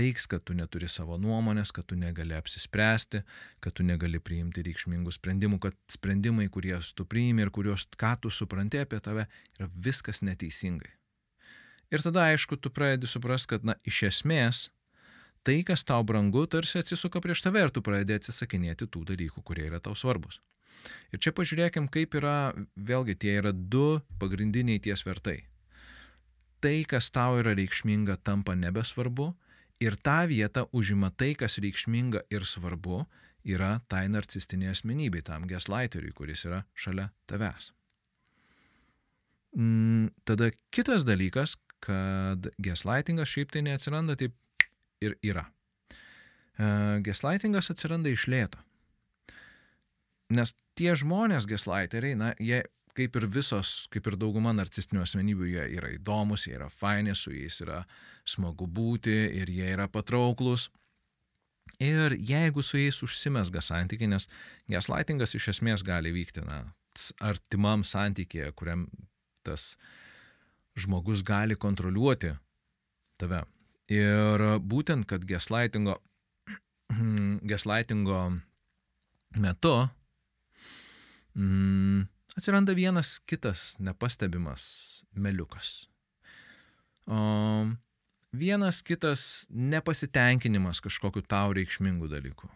teiks, 0.00 0.26
kad 0.30 0.44
tu 0.46 0.54
neturi 0.56 0.88
savo 0.88 1.18
nuomonės, 1.20 1.72
kad 1.76 1.86
tu 1.90 1.98
negali 1.98 2.34
apsispręsti, 2.36 3.22
kad 3.60 3.76
tu 3.76 3.84
negali 3.84 4.20
priimti 4.22 4.64
reikšmingų 4.64 5.12
sprendimų, 5.12 5.60
kad 5.60 5.76
sprendimai, 5.92 6.48
kuriuos 6.52 6.94
tu 6.96 7.04
priimi 7.08 7.44
ir 7.44 7.52
kuriuos 7.54 7.86
ką 8.00 8.14
tu 8.22 8.32
supranti 8.32 8.80
apie 8.80 9.00
tave, 9.04 9.26
yra 9.58 9.68
viskas 9.76 10.22
neteisingai. 10.24 10.94
Ir 11.90 12.04
tada, 12.06 12.28
aišku, 12.30 12.56
tu 12.56 12.70
pradedi 12.70 13.10
suprasti, 13.10 13.50
kad, 13.54 13.66
na, 13.66 13.74
iš 13.84 14.04
esmės, 14.08 14.68
tai, 15.44 15.58
kas 15.66 15.82
tau 15.84 16.04
brangu, 16.06 16.46
tarsi 16.46 16.78
atsisuka 16.80 17.20
prieš 17.20 17.42
tave 17.44 17.66
ir 17.66 17.74
tu 17.74 17.82
pradedi 17.82 18.14
atsisakinėti 18.16 18.86
tų 18.86 19.04
dalykų, 19.10 19.42
kurie 19.44 19.66
yra 19.66 19.82
tau 19.82 19.96
svarbus. 19.98 20.38
Ir 21.12 21.20
čia 21.20 21.34
pažiūrėkim, 21.36 21.90
kaip 21.92 22.14
yra, 22.16 22.54
vėlgi, 22.78 23.18
tie 23.20 23.36
yra 23.42 23.52
du 23.52 24.00
pagrindiniai 24.22 24.80
ties 24.80 25.02
vertai. 25.04 25.42
Tai, 26.60 26.76
kas 26.88 27.08
tau 27.14 27.38
yra 27.40 27.54
reikšminga, 27.56 28.18
tampa 28.24 28.52
nebesvarbu 28.58 29.30
Ir 29.80 29.96
tą 29.96 30.26
vietą 30.28 30.66
užima 30.76 31.08
tai, 31.10 31.32
kas 31.32 31.56
reikšminga 31.56 32.26
ir 32.28 32.44
svarbu, 32.44 33.00
yra 33.48 33.78
tai 33.88 34.04
narcistinė 34.12 34.68
asmenybė, 34.74 35.22
tam 35.24 35.46
gaslighteriui, 35.48 36.12
kuris 36.12 36.44
yra 36.44 36.60
šalia 36.76 37.08
tavęs. 37.30 37.70
Mm, 39.56 40.10
tada 40.28 40.50
kitas 40.70 41.06
dalykas, 41.08 41.56
kad 41.80 42.50
gaslightingas 42.60 43.32
šiaip 43.32 43.56
tai 43.56 43.64
neatsiranda 43.64 44.18
taip 44.20 44.36
ir 45.00 45.16
yra. 45.24 45.46
Uh, 46.60 47.00
gaslightingas 47.00 47.72
atsiranda 47.72 48.12
iš 48.12 48.26
lėto. 48.28 48.60
Nes 50.36 50.52
tie 50.76 50.92
žmonės 50.92 51.48
gaslighteriai, 51.48 52.20
na, 52.20 52.34
jie 52.36 52.60
kaip 53.00 53.16
ir 53.16 53.26
visos, 53.32 53.86
kaip 53.92 54.08
ir 54.10 54.18
dauguma 54.20 54.52
narcistinių 54.56 55.04
asmenybių, 55.04 55.46
jie 55.54 55.64
yra 55.78 55.92
įdomus, 55.94 56.44
jie 56.46 56.58
yra 56.58 56.68
faini, 56.68 57.14
su 57.16 57.32
jais 57.32 57.60
yra 57.64 57.84
smagu 58.28 58.68
būti 58.68 59.14
ir 59.40 59.50
jie 59.50 59.72
yra 59.72 59.88
patrauklus. 59.88 60.68
Ir 61.80 62.12
jeigu 62.18 62.62
su 62.66 62.76
jais 62.80 62.98
užsimesga 63.04 63.62
santykiai, 63.64 64.10
nes 64.10 64.28
gaslightingas 64.68 65.32
iš 65.38 65.48
esmės 65.54 65.84
gali 65.86 66.12
vykti, 66.12 66.44
na, 66.44 66.64
artimam 67.24 67.86
santykėje, 67.86 68.50
kuriam 68.58 68.84
tas 69.46 69.76
žmogus 70.76 71.24
gali 71.24 71.56
kontroliuoti 71.56 72.34
tave. 73.20 73.44
Ir 73.90 74.44
būtent, 74.60 75.06
kad 75.08 75.24
gaslightingo, 75.26 75.96
gaslightingo 77.52 78.20
metu 79.40 79.74
mm, 81.34 82.04
atsiranda 82.38 82.74
vienas 82.76 83.18
kitas 83.26 83.74
nepastebimas 83.78 85.04
meliukas. 85.14 85.88
O 87.06 87.66
vienas 88.32 88.82
kitas 88.82 89.46
nepasitenkinimas 89.50 90.80
kažkokiu 90.80 91.22
tau 91.22 91.52
reikšmingu 91.56 92.08
dalyku. 92.10 92.50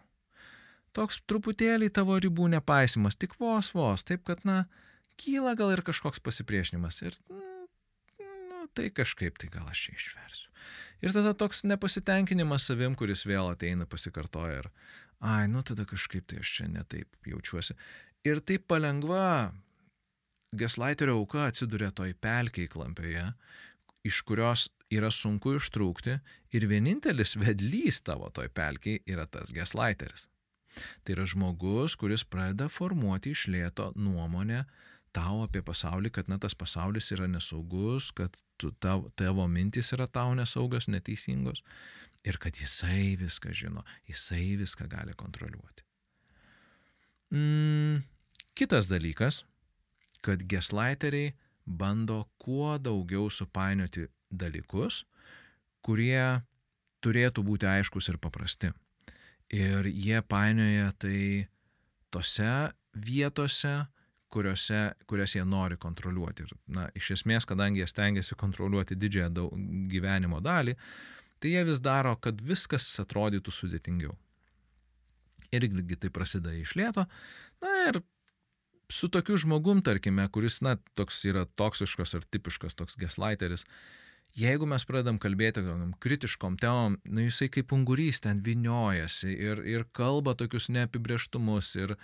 Toks 0.95 1.19
truputėlį 1.27 1.89
tavo 1.91 2.15
ribų 2.19 2.47
nepaisimas, 2.53 3.17
tik 3.19 3.35
vos 3.39 3.73
vos, 3.75 4.05
taip 4.07 4.23
kad, 4.23 4.45
na, 4.47 4.63
kyla 5.19 5.55
gal 5.59 5.73
ir 5.75 5.83
kažkoks 5.83 6.23
pasipriešinimas 6.23 7.01
ir, 7.03 7.17
nu, 7.27 8.63
tai 8.75 8.87
kažkaip 8.95 9.35
tai 9.41 9.51
gal 9.51 9.67
aš 9.71 9.87
čia 9.87 9.97
išversiu. 9.97 10.51
Ir 11.03 11.11
tada 11.11 11.35
toks 11.35 11.65
nepasitenkinimas 11.67 12.69
savim, 12.69 12.95
kuris 12.95 13.25
vėl 13.27 13.51
ateina 13.51 13.85
pasikartoja 13.85 14.63
ir, 14.63 14.71
ai, 15.19 15.49
nu 15.51 15.63
tada 15.67 15.83
kažkaip 15.87 16.25
tai 16.31 16.39
aš 16.39 16.53
čia 16.59 16.69
netaip 16.71 17.27
jaučiuosi. 17.27 17.75
Ir 18.25 18.41
taip 18.41 18.65
palengva 18.71 19.53
Geslaiterio 20.55 21.19
auka 21.19 21.43
atsiduria 21.45 21.91
toj 21.91 22.15
pelkiai 22.17 22.69
klampioje, 22.71 23.25
iš 24.07 24.21
kurios 24.25 24.69
yra 24.93 25.11
sunku 25.11 25.55
ištrūkti 25.59 26.15
ir 26.55 26.67
vienintelis 26.69 27.35
vedlys 27.41 27.99
tavo 28.05 28.31
toj 28.33 28.49
pelkiai 28.55 29.01
yra 29.09 29.27
tas 29.27 29.51
geslaiteris. 29.53 30.27
Tai 31.03 31.15
yra 31.15 31.25
žmogus, 31.29 31.95
kuris 31.99 32.25
pradeda 32.27 32.67
formuoti 32.71 33.35
iš 33.35 33.45
lėto 33.51 33.91
nuomonę 33.95 34.63
tau 35.15 35.43
apie 35.45 35.61
pasaulį, 35.63 36.11
kad 36.17 36.31
na 36.31 36.39
tas 36.41 36.57
pasaulis 36.57 37.11
yra 37.15 37.27
nesaugus, 37.31 38.09
kad 38.15 38.35
tu, 38.59 38.71
tavo, 38.83 39.11
tavo 39.15 39.45
mintis 39.47 39.93
yra 39.95 40.09
tau 40.11 40.33
nesaugas, 40.35 40.89
neteisingos 40.91 41.63
ir 42.25 42.39
kad 42.41 42.57
jisai 42.57 43.15
viską 43.21 43.53
žino, 43.55 43.85
jisai 44.09 44.57
viską 44.59 44.89
gali 44.91 45.15
kontroliuoti. 45.15 45.85
Mm, 47.35 48.03
kitas 48.55 48.89
dalykas 48.91 49.43
kad 50.25 50.43
geslighteriai 50.49 51.33
bando 51.65 52.25
kuo 52.41 52.77
daugiau 52.81 53.29
supainioti 53.29 54.07
dalykus, 54.33 55.03
kurie 55.85 56.41
turėtų 57.05 57.43
būti 57.45 57.69
aiškus 57.69 58.09
ir 58.09 58.17
paprasti. 58.21 58.71
Ir 59.53 59.85
jie 59.85 60.21
painioja 60.25 60.89
tai 60.97 61.19
tose 62.09 62.53
vietose, 63.05 63.75
kuriuose, 64.33 64.79
kurias 65.05 65.35
jie 65.37 65.43
nori 65.45 65.77
kontroliuoti. 65.77 66.47
Ir, 66.47 66.55
na, 66.77 66.87
iš 66.97 67.11
esmės, 67.19 67.45
kadangi 67.45 67.83
jie 67.83 67.89
stengiasi 67.91 68.37
kontroliuoti 68.39 68.97
didžiąją 68.97 69.29
daug, 69.37 69.53
gyvenimo 69.91 70.41
dalį, 70.43 70.73
tai 71.39 71.53
jie 71.53 71.63
vis 71.69 71.83
daro, 71.85 72.15
kad 72.17 72.41
viskas 72.41 72.87
atrodytų 73.03 73.53
sudėtingiau. 73.53 74.17
Irgi 75.53 76.01
tai 76.01 76.09
prasideda 76.09 76.57
iš 76.57 76.73
lėto. 76.75 77.05
Na 77.61 77.77
ir 77.85 78.01
su 78.95 79.09
tokiu 79.11 79.37
žmogum, 79.41 79.83
tarkime, 79.85 80.27
kuris, 80.31 80.61
na, 80.65 80.77
toks 80.95 81.21
yra 81.27 81.45
toksiškas 81.59 82.15
ar 82.17 82.25
tipiškas 82.31 82.77
toks 82.79 82.97
geslaiteris, 83.01 83.65
jeigu 84.35 84.67
mes 84.67 84.85
pradedam 84.87 85.19
kalbėti 85.21 85.63
kritiškom 86.03 86.59
temom, 86.61 86.99
nu 87.07 87.25
jisai 87.27 87.49
kaip 87.51 87.73
ungurys 87.75 88.21
ten 88.23 88.43
viniojasi 88.45 89.31
ir, 89.33 89.63
ir 89.67 89.85
kalba 89.95 90.35
tokius 90.37 90.67
neapibrieštumus 90.75 91.71
ir, 91.79 91.95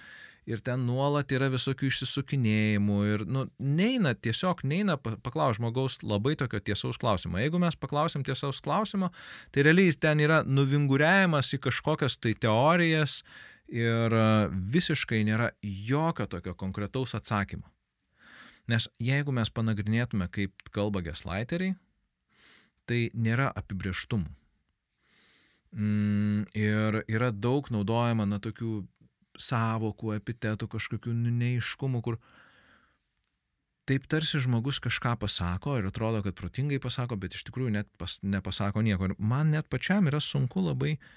ir 0.48 0.64
ten 0.64 0.86
nuolat 0.88 1.32
yra 1.36 1.52
visokių 1.54 1.90
išsisukinėjimų 1.92 3.00
ir, 3.14 3.26
nu, 3.28 3.46
neina, 3.60 4.16
tiesiog 4.16 4.64
neina 4.68 4.98
paklausti 4.98 5.60
žmogaus 5.60 6.00
labai 6.04 6.38
tokio 6.40 6.60
tiesaus 6.64 7.00
klausimo. 7.02 7.40
Jeigu 7.42 7.60
mes 7.62 7.78
paklausim 7.80 8.26
tiesaus 8.28 8.64
klausimo, 8.64 9.12
tai 9.52 9.68
realiai 9.68 9.92
jis 9.92 10.00
ten 10.02 10.24
yra 10.24 10.42
nuvinguriavimas 10.48 11.54
į 11.56 11.62
kažkokias 11.68 12.18
tai 12.20 12.34
teorijas, 12.40 13.22
ir 13.72 14.14
e, 14.14 14.26
visiškai 14.52 15.24
nėra 15.28 15.52
jokio 15.64 16.28
tokio 16.30 16.54
konkretaus 16.60 17.16
atsakymo. 17.18 17.66
Nes 18.70 18.88
jeigu 19.02 19.34
mes 19.36 19.50
panagrinėtume, 19.50 20.28
kaip 20.32 20.70
kalba 20.76 21.02
geslaiteriai, 21.04 21.74
tai 22.88 23.10
nėra 23.16 23.50
apibrieštumų. 23.58 24.30
Mm, 25.72 26.52
ir 26.58 27.02
yra 27.08 27.32
daug 27.32 27.70
naudojama 27.72 28.28
na 28.28 28.42
tokių 28.44 28.82
savokų, 29.40 30.14
epitetų, 30.20 30.68
kažkokių 30.68 31.16
neiškumų, 31.16 32.02
kur 32.04 32.20
taip 33.88 34.06
tarsi 34.12 34.40
žmogus 34.44 34.82
kažką 34.84 35.16
pasako 35.20 35.78
ir 35.80 35.88
atrodo, 35.88 36.22
kad 36.26 36.36
protingai 36.38 36.80
pasako, 36.84 37.18
bet 37.20 37.36
iš 37.36 37.48
tikrųjų 37.48 37.74
net 37.80 37.90
pas, 37.98 38.20
nepasako 38.22 38.84
nieko. 38.86 39.10
Ir 39.10 39.16
man 39.18 39.56
net 39.56 39.72
pačiam 39.72 40.12
yra 40.12 40.20
sunku 40.22 40.62
labai 40.68 40.98
uh, 41.00 41.10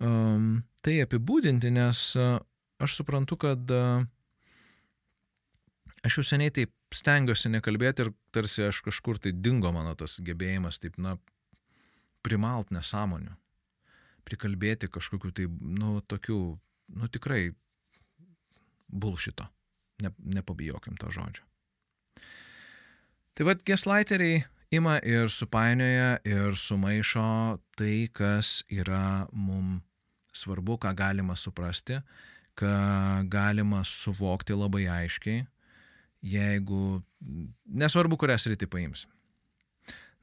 um, 0.00 0.62
tai 0.84 0.98
apibūdinti, 1.04 1.70
nes 1.74 2.00
uh, 2.20 2.38
aš 2.82 2.98
suprantu, 3.00 3.38
kad 3.44 3.70
uh, 3.74 4.02
aš 6.04 6.20
jau 6.20 6.26
seniai 6.34 6.54
taip 6.54 6.72
stengiuosi 6.94 7.50
nekalbėti 7.50 8.06
ir 8.06 8.12
tarsi 8.34 8.66
aš 8.68 8.82
kažkur 8.86 9.18
tai 9.22 9.34
dingo 9.34 9.72
mano 9.74 9.94
tas 9.98 10.18
gebėjimas 10.22 10.80
taip, 10.82 10.98
na, 11.02 11.16
primalt 12.24 12.70
nesąmonių, 12.74 13.34
prikalbėti 14.24 14.88
kažkokiu 14.92 15.32
tai, 15.36 15.48
nu, 15.48 15.98
tokiu, 16.08 16.38
nu, 16.94 17.10
tikrai 17.12 17.48
bulšito. 18.88 19.48
Ne, 20.02 20.10
nepabijokim 20.18 20.96
to 20.98 21.10
žodžio. 21.14 21.44
Tai 23.34 23.46
vad, 23.46 23.62
geslaiteriai 23.66 24.42
ima 24.74 24.98
ir 25.02 25.30
supainioja 25.30 26.18
ir 26.26 26.56
sumaišo 26.58 27.26
tai, 27.78 28.08
kas 28.12 28.62
yra 28.72 29.26
mum 29.32 29.80
svarbu, 30.34 30.78
ką 30.82 30.94
galima 30.98 31.36
suprasti, 31.38 32.00
ką 32.58 32.74
galima 33.30 33.84
suvokti 33.86 34.56
labai 34.58 34.86
aiškiai, 34.90 35.46
jeigu 36.24 37.02
nesvarbu, 37.66 38.18
kurią 38.18 38.38
sritį 38.40 38.70
paims. 38.70 39.06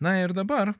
Na 0.01 0.17
ir 0.21 0.33
dabar 0.33 0.73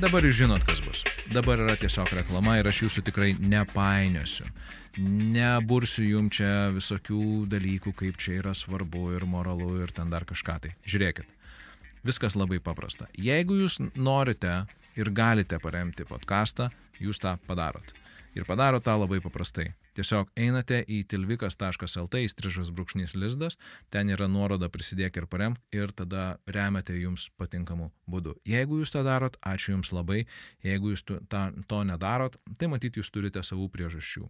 Dabar 0.00 0.24
jūs 0.24 0.38
žinot, 0.38 0.62
kas 0.64 0.78
bus. 0.80 1.02
Dabar 1.28 1.60
yra 1.60 1.74
tiesiog 1.76 2.08
reklama 2.16 2.54
ir 2.56 2.68
aš 2.70 2.84
jūsų 2.86 3.02
tikrai 3.04 3.34
nepainiosiu. 3.36 4.46
Nebursiu 5.34 6.06
jum 6.06 6.30
čia 6.32 6.70
visokių 6.72 7.44
dalykų, 7.50 7.92
kaip 7.98 8.16
čia 8.16 8.38
yra 8.38 8.54
svarbu 8.56 9.10
ir 9.18 9.26
moralu 9.28 9.74
ir 9.82 9.92
ten 9.92 10.08
dar 10.08 10.24
kažką 10.24 10.56
tai. 10.64 10.72
Žiūrėkit. 10.88 11.39
Viskas 12.06 12.36
labai 12.36 12.60
paprasta. 12.64 13.10
Jeigu 13.18 13.58
jūs 13.60 13.76
norite 13.94 14.62
ir 14.96 15.10
galite 15.12 15.58
paremti 15.60 16.06
podcastą, 16.08 16.70
jūs 17.00 17.20
tą 17.20 17.34
padarot. 17.46 17.92
Ir 18.34 18.46
padaro 18.46 18.80
tą 18.80 18.94
labai 19.00 19.18
paprastai. 19.20 19.72
Tiesiog 19.98 20.30
einate 20.38 20.78
į 20.86 21.02
tilvikas.lt 21.10 22.20
įstrižas 22.24 22.70
brūkšnys 22.72 23.16
lizdas, 23.18 23.58
ten 23.90 24.08
yra 24.14 24.28
nuoroda 24.30 24.70
prisidėk 24.70 25.18
ir 25.18 25.26
paremk 25.26 25.58
ir 25.74 25.90
tada 25.92 26.38
remiate 26.46 26.94
jums 26.96 27.26
patinkamų 27.36 27.90
būdų. 28.08 28.36
Jeigu 28.48 28.80
jūs 28.80 28.94
tą 28.94 29.02
darot, 29.04 29.36
ačiū 29.42 29.74
jums 29.74 29.90
labai, 29.92 30.22
jeigu 30.64 30.94
jūs 30.94 31.04
to, 31.04 31.18
to 31.66 31.82
nedarot, 31.84 32.38
tai 32.56 32.70
matyti 32.70 33.02
jūs 33.02 33.10
turite 33.10 33.42
savų 33.44 33.68
priežasčių. 33.74 34.24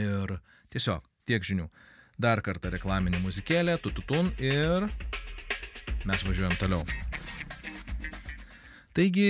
Ir 0.00 0.38
tiesiog 0.72 1.04
tiek 1.28 1.44
žinių. 1.44 1.68
Dar 2.18 2.42
kartą 2.42 2.72
reklaminė 2.72 3.20
muzikėlė, 3.22 3.76
tututun 3.84 4.32
ir 4.42 4.88
mes 6.08 6.24
važiuojam 6.26 6.56
toliau. 6.60 6.82
Taigi 8.98 9.28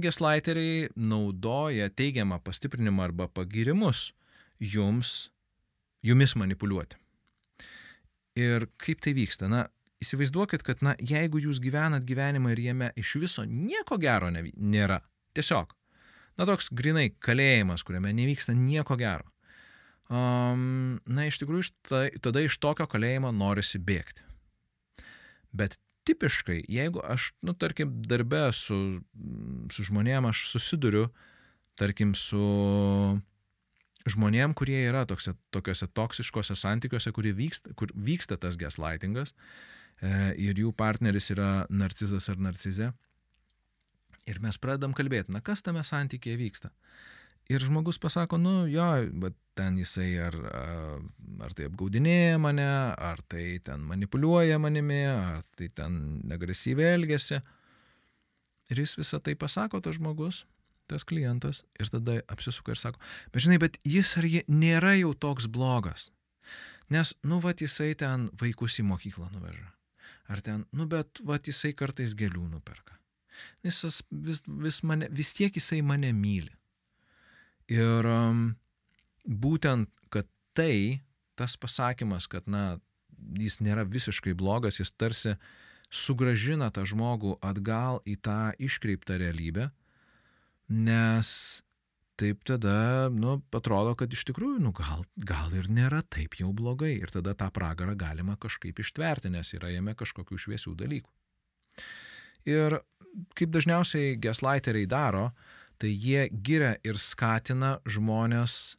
geslighteriai 0.00 0.88
naudoja 0.96 1.90
teigiamą 1.92 2.38
pastiprinimą 2.40 3.04
arba 3.10 3.26
pagirimus 3.28 4.10
jums, 4.60 5.30
jumis 6.02 6.36
manipuliuoti. 6.36 6.96
Ir 8.40 8.64
kaip 8.80 9.02
tai 9.04 9.12
vyksta? 9.16 9.48
Na, 9.50 9.66
įsivaizduokit, 10.00 10.64
kad, 10.64 10.80
na, 10.84 10.94
jeigu 10.96 11.42
jūs 11.42 11.60
gyvenat 11.60 12.06
gyvenimą 12.08 12.54
ir 12.54 12.62
jame 12.64 12.88
iš 13.00 13.16
viso 13.20 13.44
nieko 13.44 13.98
gero 14.00 14.30
nėra, 14.32 15.00
tiesiog, 15.36 15.74
na, 16.38 16.46
toks 16.48 16.70
grinai 16.72 17.10
kalėjimas, 17.20 17.84
kuriame 17.84 18.14
nevyksta 18.16 18.54
nieko 18.56 18.96
gero. 19.00 19.28
Um, 20.10 20.98
na, 21.06 21.28
iš 21.28 21.38
tikrųjų, 21.42 21.68
štai, 21.68 22.06
tada 22.22 22.42
iš 22.42 22.56
tokio 22.62 22.88
kalėjimo 22.90 23.30
norisi 23.34 23.78
bėgti. 23.78 24.24
Bet 25.52 25.76
tipiškai, 26.10 26.60
jeigu 26.68 27.02
aš, 27.06 27.30
nu, 27.46 27.54
tarkim, 27.54 27.92
darbę 28.10 28.48
su, 28.56 28.76
su 29.70 29.86
žmonėm 29.86 30.28
aš 30.30 30.48
susiduriu, 30.50 31.06
tarkim, 31.78 32.14
su 32.18 32.42
žmonėm, 34.10 34.54
kurie 34.56 34.78
yra 34.88 35.04
tokse, 35.08 35.34
tokiuose 35.54 35.88
toksiškose 35.96 36.56
santykiuose, 36.56 37.12
vyksta, 37.14 37.74
kur 37.76 37.92
vyksta 37.94 38.38
tas 38.40 38.56
gaslightingas 38.60 39.34
e, 40.00 40.34
ir 40.40 40.58
jų 40.58 40.72
partneris 40.76 41.30
yra 41.34 41.66
narcizas 41.68 42.28
ar 42.32 42.40
narcizė. 42.40 42.92
Ir 44.28 44.40
mes 44.40 44.58
pradedam 44.60 44.92
kalbėti, 44.96 45.32
na 45.32 45.40
kas 45.40 45.62
tame 45.62 45.82
santykėje 45.84 46.36
vyksta. 46.40 46.70
Ir 47.50 47.64
žmogus 47.66 47.98
pasako, 47.98 48.38
nu 48.38 48.68
jo, 48.70 48.86
bet 49.22 49.34
ten 49.58 49.78
jisai 49.80 50.12
ar, 50.22 50.36
ar 51.42 51.54
tai 51.58 51.66
apgaudinėja 51.66 52.38
mane, 52.38 52.66
ar 52.94 53.22
tai 53.26 53.58
ten 53.66 53.82
manipuliuoja 53.88 54.60
manimi, 54.62 55.02
ar 55.10 55.42
tai 55.58 55.66
ten 55.74 55.96
agresyviai 56.30 56.94
elgesi. 57.00 57.40
Ir 58.70 58.84
jis 58.84 58.94
visą 59.00 59.18
tai 59.18 59.34
pasako, 59.34 59.80
tas 59.82 59.98
žmogus, 59.98 60.44
tas 60.90 61.02
klientas, 61.06 61.64
ir 61.82 61.90
tada 61.90 62.20
apsisuka 62.30 62.76
ir 62.76 62.78
sako, 62.78 63.02
bet 63.34 63.42
žinai, 63.42 63.58
bet 63.62 63.80
jis 63.82 64.14
ar 64.20 64.30
jie 64.30 64.44
nėra 64.46 64.94
jau 65.00 65.10
toks 65.26 65.50
blogas. 65.50 66.12
Nes, 66.90 67.12
nu, 67.26 67.38
va, 67.42 67.50
jisai 67.54 67.92
ten 67.98 68.28
vaikus 68.38 68.78
į 68.82 68.86
mokyklą 68.86 69.28
nuveža. 69.34 69.68
Ar 70.30 70.42
ten, 70.46 70.64
nu, 70.74 70.86
bet, 70.90 71.22
va, 71.26 71.38
jisai 71.42 71.74
kartais 71.74 72.14
gėlių 72.18 72.46
nuperka. 72.50 72.98
Jis 73.66 73.82
vis, 74.10 74.42
vis, 74.46 74.80
mane, 74.86 75.10
vis 75.10 75.34
tiek 75.34 75.54
jisai 75.54 75.82
mane 75.86 76.10
myli. 76.14 76.54
Ir 77.70 78.06
um, 78.10 78.44
būtent, 79.24 79.90
kad 80.10 80.28
tai, 80.58 81.00
tas 81.38 81.56
pasakymas, 81.60 82.26
kad, 82.30 82.48
na, 82.50 82.80
jis 83.38 83.60
nėra 83.62 83.84
visiškai 83.86 84.34
blogas, 84.34 84.80
jis 84.80 84.90
tarsi 84.90 85.36
sugražina 85.90 86.70
tą 86.74 86.84
žmogų 86.86 87.36
atgal 87.44 88.00
į 88.08 88.16
tą 88.24 88.52
iškreiptą 88.58 89.18
realybę, 89.22 89.70
nes 90.70 91.30
taip 92.20 92.42
tada, 92.44 93.08
nu, 93.14 93.38
atrodo, 93.56 93.94
kad 93.98 94.12
iš 94.12 94.26
tikrųjų, 94.28 94.58
nu, 94.60 94.74
gal, 94.76 95.06
gal 95.16 95.54
ir 95.56 95.70
nėra 95.72 96.02
taip 96.12 96.36
jau 96.40 96.50
blogai 96.56 96.92
ir 96.98 97.12
tada 97.12 97.32
tą 97.38 97.48
pragarą 97.54 97.94
galima 97.98 98.36
kažkaip 98.40 98.82
ištverti, 98.82 99.32
nes 99.32 99.54
yra 99.56 99.72
jame 99.72 99.96
kažkokių 99.96 100.38
šviesių 100.44 100.74
dalykų. 100.82 101.10
Ir 102.50 102.80
kaip 103.38 103.54
dažniausiai 103.54 104.18
gaslighteriai 104.20 104.88
daro, 104.90 105.30
tai 105.80 105.90
jie 105.96 106.28
giria 106.30 106.74
ir 106.84 107.00
skatina 107.00 107.78
žmonės 107.88 108.76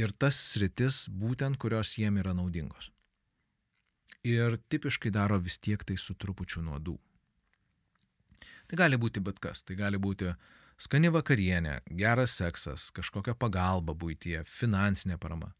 ir 0.00 0.12
tas 0.12 0.36
sritis 0.50 1.06
būtent, 1.08 1.56
kurios 1.62 1.94
jiem 1.96 2.18
yra 2.20 2.34
naudingos. 2.34 2.90
Ir 4.26 4.58
tipiškai 4.68 5.12
daro 5.14 5.38
vis 5.38 5.58
tiek 5.62 5.82
tai 5.86 5.94
su 5.96 6.16
trupučiu 6.18 6.64
nuodų. 6.66 6.96
Tai 8.66 8.78
gali 8.80 8.98
būti 8.98 9.22
bet 9.22 9.38
kas, 9.38 9.62
tai 9.62 9.76
gali 9.78 10.00
būti 10.02 10.32
skani 10.82 11.12
vakarienė, 11.14 11.78
geras 11.94 12.34
seksas, 12.40 12.90
kažkokia 12.90 13.36
pagalba 13.38 13.94
būtie, 13.94 14.40
finansinė 14.50 15.20
parama. 15.22 15.52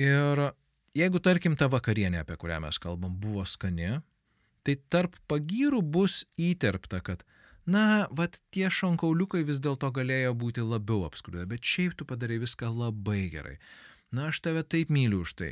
Ir 0.00 0.48
jeigu 0.96 1.20
tarkim 1.20 1.58
ta 1.60 1.68
vakarienė, 1.68 2.22
apie 2.24 2.38
kurią 2.40 2.62
mes 2.64 2.80
kalbam, 2.80 3.12
buvo 3.20 3.44
skani, 3.44 3.98
tai 4.64 4.78
tarp 4.88 5.18
pagyrų 5.28 5.82
bus 5.84 6.22
įterpta, 6.40 7.02
kad 7.04 7.26
na, 7.68 8.08
vat 8.16 8.38
tie 8.54 8.70
šonkauliukai 8.72 9.44
vis 9.48 9.60
dėlto 9.64 9.90
galėjo 9.94 10.34
būti 10.40 10.64
labiau 10.64 11.04
apskrudę, 11.08 11.44
bet 11.50 11.64
šiaip 11.64 11.98
tu 11.98 12.06
padarai 12.08 12.40
viską 12.40 12.70
labai 12.72 13.28
gerai. 13.32 13.56
Na, 14.14 14.30
aš 14.32 14.40
tave 14.44 14.64
taip 14.64 14.92
myliu 14.94 15.20
už 15.26 15.34
tai, 15.36 15.50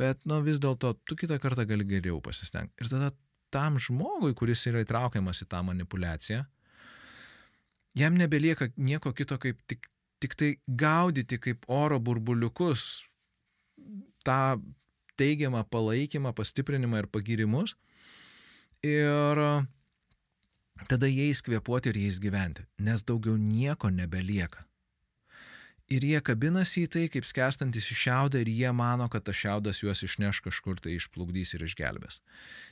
bet, 0.00 0.20
nu, 0.28 0.42
vis 0.44 0.60
dėlto 0.60 0.92
tu 1.08 1.16
kitą 1.16 1.40
kartą 1.40 1.64
gali 1.68 1.86
geriau 1.88 2.20
pasistengti. 2.24 2.76
Ir 2.84 2.92
tada 2.92 3.14
tam 3.54 3.78
žmogui, 3.80 4.34
kuris 4.36 4.66
yra 4.68 4.82
įtraukiamas 4.84 5.40
į 5.44 5.48
tą 5.48 5.62
manipulaciją, 5.64 6.44
jam 7.96 8.18
nebelieka 8.18 8.68
nieko 8.76 9.14
kito, 9.16 9.38
kaip 9.40 9.60
tik, 9.70 9.88
tik 10.20 10.34
tai 10.38 10.50
gaudyti 10.66 11.38
kaip 11.40 11.64
oro 11.70 12.00
burbuliukus 12.02 13.06
tą 14.26 14.58
teigiamą 15.20 15.62
palaikymą, 15.70 16.34
pastiprinimą 16.34 17.04
ir 17.04 17.08
pagirimus. 17.12 17.76
Ir 18.84 19.40
tada 20.88 21.08
jais 21.10 21.42
kvepuoti 21.44 21.92
ir 21.92 21.98
jais 22.06 22.20
gyventi, 22.22 22.66
nes 22.78 23.04
daugiau 23.06 23.36
nieko 23.40 23.90
nebelieka. 23.90 24.64
Ir 25.92 26.00
jie 26.00 26.20
kabinasi 26.24 26.86
į 26.86 26.88
tai, 26.88 27.02
kaip 27.12 27.26
skęstantis 27.28 27.90
į 27.92 27.96
šiaudą 28.00 28.40
ir 28.40 28.48
jie 28.48 28.70
mano, 28.72 29.04
kad 29.12 29.26
tas 29.26 29.36
šiaudas 29.36 29.82
juos 29.82 30.00
išneš 30.06 30.40
kažkur 30.46 30.78
tai 30.80 30.94
išplukdys 30.96 31.52
ir 31.58 31.66
išgelbės. 31.66 32.22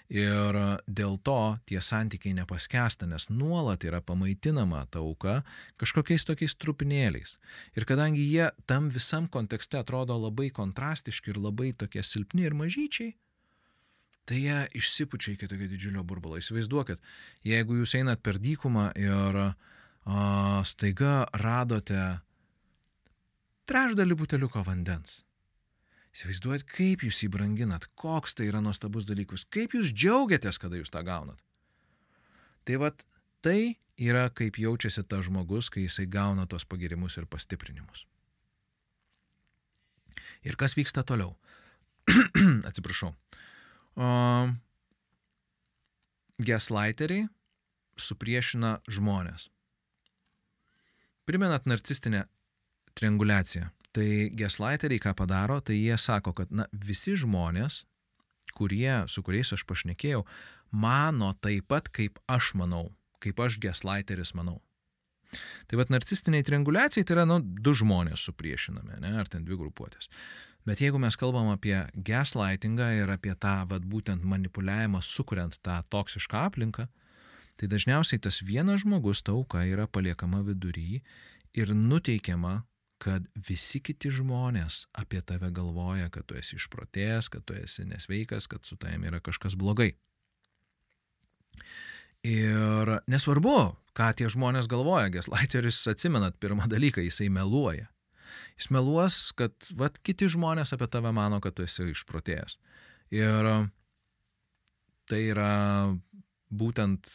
Ir 0.08 0.56
dėl 0.88 1.18
to 1.20 1.58
tie 1.68 1.82
santykiai 1.84 2.32
nepaskesta, 2.38 3.04
nes 3.08 3.28
nuolat 3.28 3.84
yra 3.84 4.00
pamaitinama 4.00 4.86
ta 4.88 5.04
auka 5.04 5.42
kažkokiais 5.80 6.24
tokiais 6.24 6.56
trupinėliais. 6.56 7.36
Ir 7.76 7.84
kadangi 7.88 8.24
jie 8.24 8.48
tam 8.64 8.88
visam 8.88 9.28
kontekste 9.28 9.82
atrodo 9.82 10.16
labai 10.16 10.48
kontrastiški 10.48 11.34
ir 11.34 11.42
labai 11.42 11.74
tokie 11.76 12.00
silpni 12.00 12.48
ir 12.48 12.56
mažyčiai, 12.56 13.12
tai 14.28 14.38
jie 14.44 14.58
išsipučia 14.78 15.34
iki 15.34 15.48
tokio 15.50 15.68
didžiulio 15.70 16.04
burbulo. 16.06 16.38
Įsivaizduokit, 16.38 17.02
jeigu 17.46 17.80
jūs 17.80 17.96
einat 17.98 18.22
per 18.22 18.38
dykumą 18.42 18.90
ir 18.98 19.40
a, 19.42 19.48
staiga 20.68 21.22
radote 21.38 22.02
trečdalį 23.70 24.18
buteliuko 24.18 24.64
vandens. 24.66 25.22
Įsivaizduojat, 26.12 26.66
kaip 26.68 27.06
jūs 27.06 27.22
jį 27.24 27.30
branginat, 27.32 27.86
koks 27.96 28.36
tai 28.36 28.50
yra 28.50 28.60
nuostabus 28.60 29.06
dalykus, 29.08 29.46
kaip 29.48 29.72
jūs 29.78 29.94
džiaugiatės, 29.96 30.58
kada 30.60 30.76
jūs 30.76 30.92
tą 30.92 31.00
gaunat. 31.06 31.40
Tai 32.68 32.78
vad, 32.82 33.04
tai 33.40 33.78
yra 33.96 34.28
kaip 34.30 34.58
jaučiasi 34.60 35.06
tas 35.08 35.24
žmogus, 35.26 35.70
kai 35.72 35.86
jisai 35.86 36.06
gauna 36.10 36.44
tos 36.46 36.66
pagirimus 36.68 37.16
ir 37.16 37.26
pastiprinimus. 37.30 38.04
Ir 40.42 40.58
kas 40.58 40.76
vyksta 40.76 41.04
toliau? 41.06 41.32
Atsiprašau. 42.68 43.14
O, 43.96 44.08
gaslighteriai 46.42 47.28
supriešina 48.00 48.78
žmonės. 48.90 49.48
Primenat 51.28 51.68
narcistinę 51.70 52.24
trianguliaciją. 52.98 53.68
Tai 53.92 54.08
gaslighteriai 54.32 55.02
ką 55.04 55.12
padaro, 55.16 55.60
tai 55.60 55.76
jie 55.76 55.98
sako, 56.00 56.32
kad 56.32 56.52
na, 56.54 56.64
visi 56.72 57.12
žmonės, 57.20 57.82
kurie, 58.56 59.04
su 59.12 59.22
kuriais 59.24 59.52
aš 59.52 59.66
pašnekėjau, 59.68 60.24
mano 60.72 61.32
taip 61.44 61.68
pat, 61.68 61.90
kaip 61.92 62.16
aš 62.32 62.54
manau, 62.58 62.88
kaip 63.22 63.40
aš 63.44 63.60
gaslighteris 63.60 64.32
manau. 64.38 64.62
Tai 65.68 65.78
vad 65.80 65.92
narcistiniai 65.92 66.44
trianguliacijai 66.44 67.04
tai 67.04 67.16
yra 67.16 67.26
nu, 67.28 67.38
du 67.40 67.72
žmonės 67.76 68.24
supriešinami, 68.28 68.98
ne, 69.04 69.12
ar 69.20 69.28
ten 69.32 69.44
dvi 69.46 69.60
grupuotės. 69.60 70.10
Bet 70.66 70.80
jeigu 70.80 70.98
mes 71.02 71.16
kalbam 71.18 71.48
apie 71.50 71.74
gaslightingą 72.06 72.88
ir 73.00 73.10
apie 73.10 73.34
tą 73.34 73.62
vat, 73.70 73.82
būtent 73.82 74.22
manipuliavimą, 74.22 75.00
sukuriant 75.02 75.58
tą 75.66 75.80
toksišką 75.90 76.44
aplinką, 76.46 76.86
tai 77.58 77.68
dažniausiai 77.70 78.22
tas 78.22 78.38
vienas 78.46 78.84
žmogus, 78.84 79.24
ta 79.26 79.34
auka 79.34 79.64
yra 79.66 79.88
paliekama 79.90 80.44
vidury 80.46 81.02
ir 81.54 81.74
nuteikiama, 81.74 82.62
kad 83.02 83.26
visi 83.34 83.80
kiti 83.82 84.12
žmonės 84.14 84.84
apie 84.94 85.18
tave 85.26 85.50
galvoja, 85.50 86.06
kad 86.14 86.28
tu 86.30 86.38
esi 86.38 86.54
išprotėjęs, 86.60 87.28
kad 87.34 87.42
tu 87.42 87.58
esi 87.58 87.82
nesveikas, 87.88 88.46
kad 88.46 88.62
su 88.62 88.78
tavimi 88.78 89.10
yra 89.10 89.18
kažkas 89.18 89.58
blogai. 89.58 89.90
Ir 92.22 92.92
nesvarbu, 93.10 93.56
ką 93.98 94.12
tie 94.14 94.28
žmonės 94.30 94.70
galvoja, 94.70 95.10
Geslaiteris 95.10 95.82
atsimenat 95.90 96.38
pirmą 96.38 96.70
dalyką, 96.70 97.02
jisai 97.02 97.26
meluoja. 97.34 97.88
Jis 98.60 98.70
meluos, 98.74 99.18
kad 99.38 99.54
vat, 99.78 99.98
kiti 100.04 100.28
žmonės 100.32 100.74
apie 100.76 100.88
tave 100.92 101.12
mano, 101.14 101.40
kad 101.44 101.56
tu 101.56 101.66
esi 101.66 101.90
išprotėjęs. 101.92 102.58
Ir 103.12 103.48
tai 105.10 105.22
yra 105.28 105.52
būtent 106.52 107.08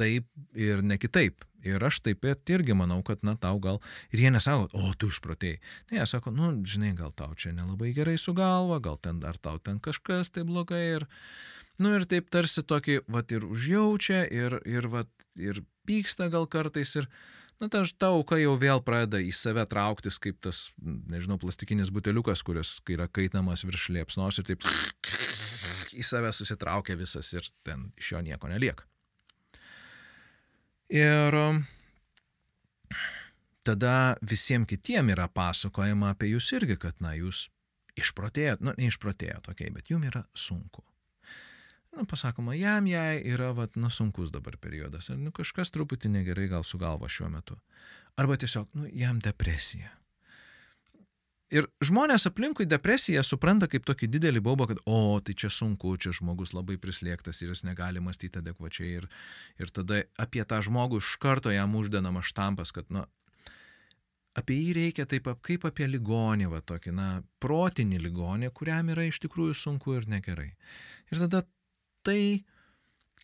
taip 0.00 0.26
ir 0.56 0.82
ne 0.86 0.98
kitaip. 1.00 1.44
Ir 1.66 1.82
aš 1.84 1.98
taip 2.00 2.22
pat 2.24 2.48
irgi 2.48 2.72
manau, 2.76 3.02
kad, 3.04 3.20
na, 3.26 3.34
tau 3.36 3.58
gal, 3.60 3.82
ir 4.14 4.22
jie 4.22 4.30
nesako, 4.32 4.70
o 4.72 4.94
tu 4.96 5.10
išprotėjai. 5.12 5.58
Ne, 5.90 5.98
jie 5.98 6.06
sako, 6.08 6.32
nu, 6.32 6.52
žinai, 6.64 6.94
gal 6.96 7.12
tau 7.16 7.34
čia 7.36 7.52
nelabai 7.52 7.92
gerai 7.96 8.16
su 8.20 8.32
galva, 8.36 8.78
gal 8.80 8.96
ten 8.96 9.20
dar 9.20 9.36
tau 9.36 9.60
ten 9.60 9.76
kažkas 9.82 10.32
tai 10.32 10.46
blogai. 10.48 10.80
Ir, 10.96 11.04
nu, 11.82 11.92
ir 11.98 12.06
taip 12.08 12.32
tarsi 12.32 12.64
tokį, 12.64 13.02
va, 13.12 13.20
ir 13.28 13.44
užjaučia, 13.44 14.22
ir, 14.32 14.56
ir, 14.64 14.88
va, 14.88 15.04
ir 15.36 15.60
pyksta 15.88 16.30
gal 16.32 16.48
kartais. 16.48 16.96
Ir, 16.96 17.10
na, 17.60 17.68
ta, 17.68 17.82
ta 17.98 18.10
auka 18.14 18.38
jau 18.40 18.54
vėl 18.60 18.82
pradeda 18.84 19.20
į 19.22 19.32
save 19.36 19.64
trauktis 19.70 20.18
kaip 20.22 20.40
tas, 20.44 20.68
nežinau, 20.80 21.38
plastikinis 21.40 21.92
buteliukas, 21.94 22.42
kuris 22.46 22.78
kai 22.84 22.96
yra 22.96 23.08
kaitamas 23.08 23.64
virš 23.68 23.90
liepsnos 23.96 24.40
ir 24.40 24.48
taip 24.48 24.66
į 26.00 26.06
save 26.06 26.32
susitraukia 26.36 26.98
visas 27.00 27.32
ir 27.36 27.46
ten 27.66 27.90
iš 28.00 28.14
jo 28.14 28.24
nieko 28.24 28.50
nelieka. 28.50 28.88
Ir 30.90 31.36
tada 33.62 33.94
visiems 34.26 34.66
kitiem 34.70 35.12
yra 35.14 35.28
pasakojama 35.30 36.14
apie 36.16 36.32
jūs 36.32 36.48
irgi, 36.56 36.80
kad, 36.80 36.96
na, 37.04 37.14
jūs 37.14 37.46
išprotėjot, 38.00 38.64
nu, 38.64 38.74
neišprotėjot, 38.80 39.52
okei, 39.52 39.68
okay, 39.68 39.74
bet 39.76 39.92
jums 39.92 40.10
yra 40.10 40.24
sunku 40.34 40.82
nu, 41.96 42.06
pasakoma, 42.06 42.54
jam 42.54 42.86
jai 42.86 43.20
yra, 43.32 43.52
vat, 43.56 43.76
nu, 43.76 43.90
sunkus 43.90 44.30
dabar 44.34 44.56
periodas, 44.60 45.10
ar 45.10 45.18
nu, 45.20 45.32
kažkas 45.34 45.72
truputį 45.74 46.12
negerai 46.16 46.48
gal 46.52 46.66
su 46.66 46.78
galva 46.78 47.10
šiuo 47.10 47.30
metu. 47.32 47.58
Arba 48.20 48.36
tiesiog, 48.40 48.68
nu, 48.78 48.86
jam 48.94 49.18
depresija. 49.22 49.90
Ir 51.50 51.66
žmonės 51.82 52.28
aplinkui 52.30 52.62
depresiją 52.70 53.24
supranta 53.26 53.66
kaip 53.66 53.82
tokį 53.88 54.06
didelį 54.14 54.42
baubą, 54.46 54.68
kad, 54.70 54.78
o, 54.86 55.18
tai 55.18 55.34
čia 55.34 55.48
sunku, 55.50 55.96
čia 55.98 56.12
žmogus 56.14 56.52
labai 56.54 56.76
prislėgtas 56.78 57.42
ir 57.42 57.50
jis 57.50 57.64
negali 57.66 57.98
mąstyti 58.02 58.38
adekvačiai. 58.38 58.90
Ir, 59.00 59.08
ir 59.58 59.72
tada 59.74 60.04
apie 60.22 60.44
tą 60.46 60.60
žmogų 60.62 61.00
iš 61.02 61.16
karto 61.18 61.50
jam 61.50 61.74
uždenama 61.74 62.22
štampas, 62.22 62.70
kad, 62.76 62.86
na, 62.94 63.08
apie 64.38 64.60
jį 64.60 64.76
reikia 64.78 65.08
taip 65.10 65.26
kaip 65.42 65.66
apie 65.66 65.90
ligonį, 65.90 66.52
va 66.52 66.62
tokį, 66.62 66.94
na, 66.94 67.08
protinį 67.42 67.98
ligonį, 68.06 68.52
kuriam 68.54 68.94
yra 68.94 69.08
iš 69.10 69.18
tikrųjų 69.26 69.58
sunku 69.58 69.98
ir 69.98 70.06
negerai. 70.06 70.52
Ir 71.10 71.24
tada 71.24 71.42
tai, 72.06 72.20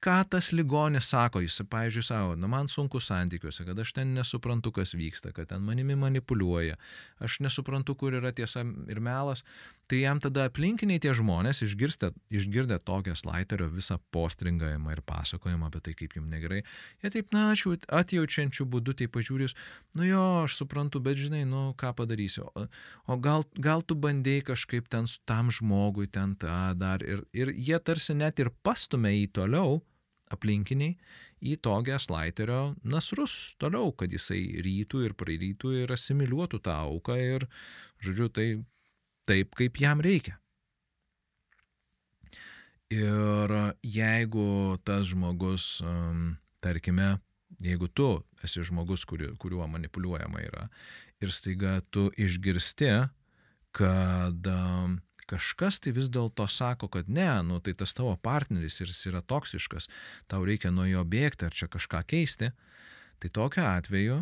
ką 0.05 0.17
tas 0.31 0.53
ligonis 0.53 1.09
sako, 1.13 1.43
jis, 1.45 1.61
pavyzdžiui, 1.71 2.07
savo, 2.07 2.35
na 2.39 2.51
man 2.51 2.69
sunku 2.69 3.01
santykiuose, 3.03 3.65
kad 3.69 3.79
aš 3.83 3.95
ten 3.97 4.15
nesuprantu, 4.17 4.73
kas 4.77 4.95
vyksta, 4.99 5.33
kad 5.37 5.51
ten 5.53 5.65
manimi 5.67 5.97
manipuliuoja, 5.99 6.77
aš 7.25 7.41
nesuprantu, 7.47 7.97
kur 7.99 8.19
yra 8.19 8.33
tiesa 8.37 8.65
ir 8.93 9.01
melas, 9.01 9.45
tai 9.87 10.01
jam 10.03 10.21
tada 10.23 10.47
aplinkiniai 10.49 11.01
tie 11.03 11.13
žmonės 11.15 11.63
išgirsta, 11.67 12.11
išgirdę 12.35 12.79
tokią 12.87 13.15
slaiterio 13.19 13.69
visą 13.71 13.99
postringavimą 14.15 14.97
ir 14.97 15.03
pasakojimą 15.07 15.71
apie 15.71 15.83
tai, 15.87 15.95
kaip 15.99 16.17
jums 16.19 16.31
negerai, 16.33 16.63
jie 17.05 17.13
taip, 17.15 17.31
na, 17.35 17.51
aš 17.55 17.67
atjaučiančių 17.87 18.67
būdų 18.73 18.97
taip 19.01 19.15
pažiūrės, 19.17 19.55
nu 19.99 20.09
jo, 20.09 20.25
aš 20.45 20.59
suprantu, 20.63 21.03
bet 21.03 21.21
žinai, 21.21 21.45
nu 21.49 21.69
ką 21.79 21.93
padarysiu, 22.01 22.49
o, 22.51 22.67
o 23.07 23.19
gal, 23.23 23.47
gal 23.63 23.85
tu 23.87 23.99
bandėjai 23.99 24.49
kažkaip 24.53 24.91
ten 24.93 25.07
su 25.11 25.23
tam 25.29 25.55
žmogui 25.55 26.11
ten 26.11 26.35
tą 26.41 26.75
dar 26.79 27.05
ir, 27.07 27.23
ir 27.37 27.55
jie 27.55 27.79
tarsi 27.79 28.19
net 28.19 28.43
ir 28.43 28.51
pastumia 28.67 29.15
į 29.15 29.29
toliau, 29.39 29.81
aplinkiniai 30.35 30.97
į 31.47 31.57
to 31.63 31.75
geslaiterio 31.87 32.75
nasrus 32.83 33.55
toliau, 33.61 33.93
kad 33.93 34.13
jisai 34.13 34.41
rytų 34.65 35.05
ir 35.07 35.15
prarytų 35.19 35.75
ir 35.83 35.93
asimiliuotų 35.95 36.63
tą 36.65 36.79
auką 36.89 37.19
ir, 37.21 37.47
žodžiu, 38.03 38.31
tai 38.33 38.47
taip, 39.27 39.55
kaip 39.59 39.81
jam 39.81 40.03
reikia. 40.05 40.39
Ir 42.93 43.53
jeigu 43.83 44.79
tas 44.87 45.09
žmogus, 45.11 45.81
tarkime, 46.63 47.17
jeigu 47.63 47.89
tu 47.91 48.11
esi 48.47 48.63
žmogus, 48.63 49.03
kuriuo 49.07 49.67
manipuliuojama 49.67 50.45
yra, 50.45 50.69
ir 51.19 51.33
staiga 51.35 51.81
tu 51.91 52.11
išgirsti, 52.15 52.93
kad 53.75 54.49
kažkas 55.27 55.81
tai 55.83 55.93
vis 55.97 56.09
dėlto 56.13 56.47
sako, 56.51 56.89
kad 56.93 57.09
ne, 57.11 57.27
nu 57.47 57.59
tai 57.61 57.75
tas 57.75 57.95
tavo 57.97 58.15
partneris 58.23 58.79
ir 58.81 58.93
jis 58.93 59.09
yra 59.11 59.23
toksiškas, 59.27 59.89
tau 60.31 60.47
reikia 60.47 60.71
nuo 60.71 60.87
jo 60.87 61.03
bėgti 61.03 61.49
ar 61.49 61.57
čia 61.57 61.69
kažką 61.73 62.05
keisti, 62.07 62.53
tai 63.19 63.33
tokiu 63.35 63.65
atveju 63.67 64.21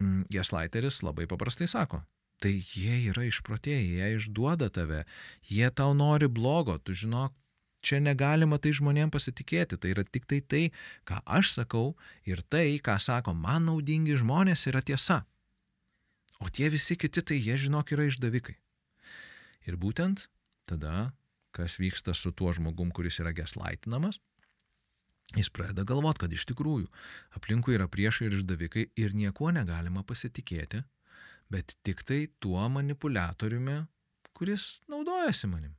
mm, 0.00 0.24
Geslaiteris 0.32 1.02
labai 1.04 1.28
paprastai 1.30 1.68
sako, 1.68 2.00
tai 2.40 2.56
jie 2.72 2.96
yra 3.10 3.26
išprotėjai, 3.28 3.84
jie 3.96 4.08
išduoda 4.16 4.70
tave, 4.72 5.04
jie 5.48 5.68
tau 5.76 5.92
nori 5.96 6.28
blogo, 6.28 6.78
tu 6.80 6.96
žinok, 6.96 7.34
čia 7.84 8.00
negalima 8.00 8.58
tai 8.60 8.72
žmonėm 8.76 9.12
pasitikėti, 9.12 9.78
tai 9.80 9.92
yra 9.94 10.04
tik 10.04 10.26
tai 10.28 10.40
tai, 10.40 10.62
ką 11.08 11.20
aš 11.24 11.54
sakau 11.58 11.94
ir 12.28 12.42
tai, 12.42 12.80
ką 12.80 12.96
sako 13.00 13.34
man 13.36 13.68
naudingi 13.68 14.16
žmonės, 14.20 14.66
yra 14.72 14.82
tiesa. 14.84 15.22
O 16.40 16.48
tie 16.48 16.70
visi 16.72 16.96
kiti, 16.96 17.20
tai 17.20 17.36
jie 17.36 17.56
žinok 17.60 17.92
yra 17.92 18.08
išdavikai. 18.08 18.56
Ir 19.68 19.76
būtent 19.76 20.28
tada, 20.68 21.12
kas 21.52 21.76
vyksta 21.80 22.14
su 22.16 22.32
tuo 22.32 22.52
žmogum, 22.56 22.92
kuris 22.96 23.20
yra 23.20 23.34
geslaitinamas, 23.36 24.20
jis 25.36 25.50
pradeda 25.52 25.84
galvoti, 25.86 26.24
kad 26.24 26.32
iš 26.32 26.46
tikrųjų 26.50 26.88
aplinkui 27.36 27.76
yra 27.76 27.90
priešai 27.90 28.30
ir 28.30 28.38
išdavikai 28.38 28.86
ir 28.98 29.14
niekuo 29.14 29.52
negalima 29.54 30.02
pasitikėti, 30.06 30.82
bet 31.50 31.76
tik 31.86 32.04
tai 32.06 32.24
tuo 32.40 32.62
manipuliatoriumi, 32.72 33.82
kuris 34.36 34.80
naudojasi 34.88 35.50
manim. 35.50 35.76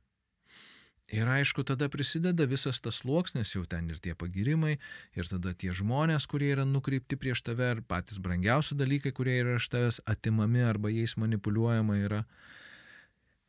Ir 1.12 1.28
aišku, 1.28 1.60
tada 1.68 1.90
prisideda 1.92 2.46
visas 2.48 2.78
tas 2.80 3.02
sluoksnis, 3.02 3.50
jau 3.52 3.66
ten 3.68 3.90
ir 3.92 3.98
tie 4.00 4.14
pagirimai, 4.16 4.78
ir 5.12 5.28
tada 5.28 5.52
tie 5.52 5.74
žmonės, 5.76 6.24
kurie 6.30 6.54
yra 6.54 6.64
nukreipti 6.64 7.18
prieš 7.20 7.42
tave, 7.44 7.68
ir 7.74 7.82
patys 7.84 8.20
brangiausi 8.22 8.78
dalykai, 8.78 9.12
kurie 9.12 9.34
yra 9.42 9.58
iš 9.58 9.68
tavęs 9.72 10.00
atimami 10.08 10.64
arba 10.64 10.92
jais 10.92 11.18
manipuliuojama 11.20 11.98
yra 12.06 12.22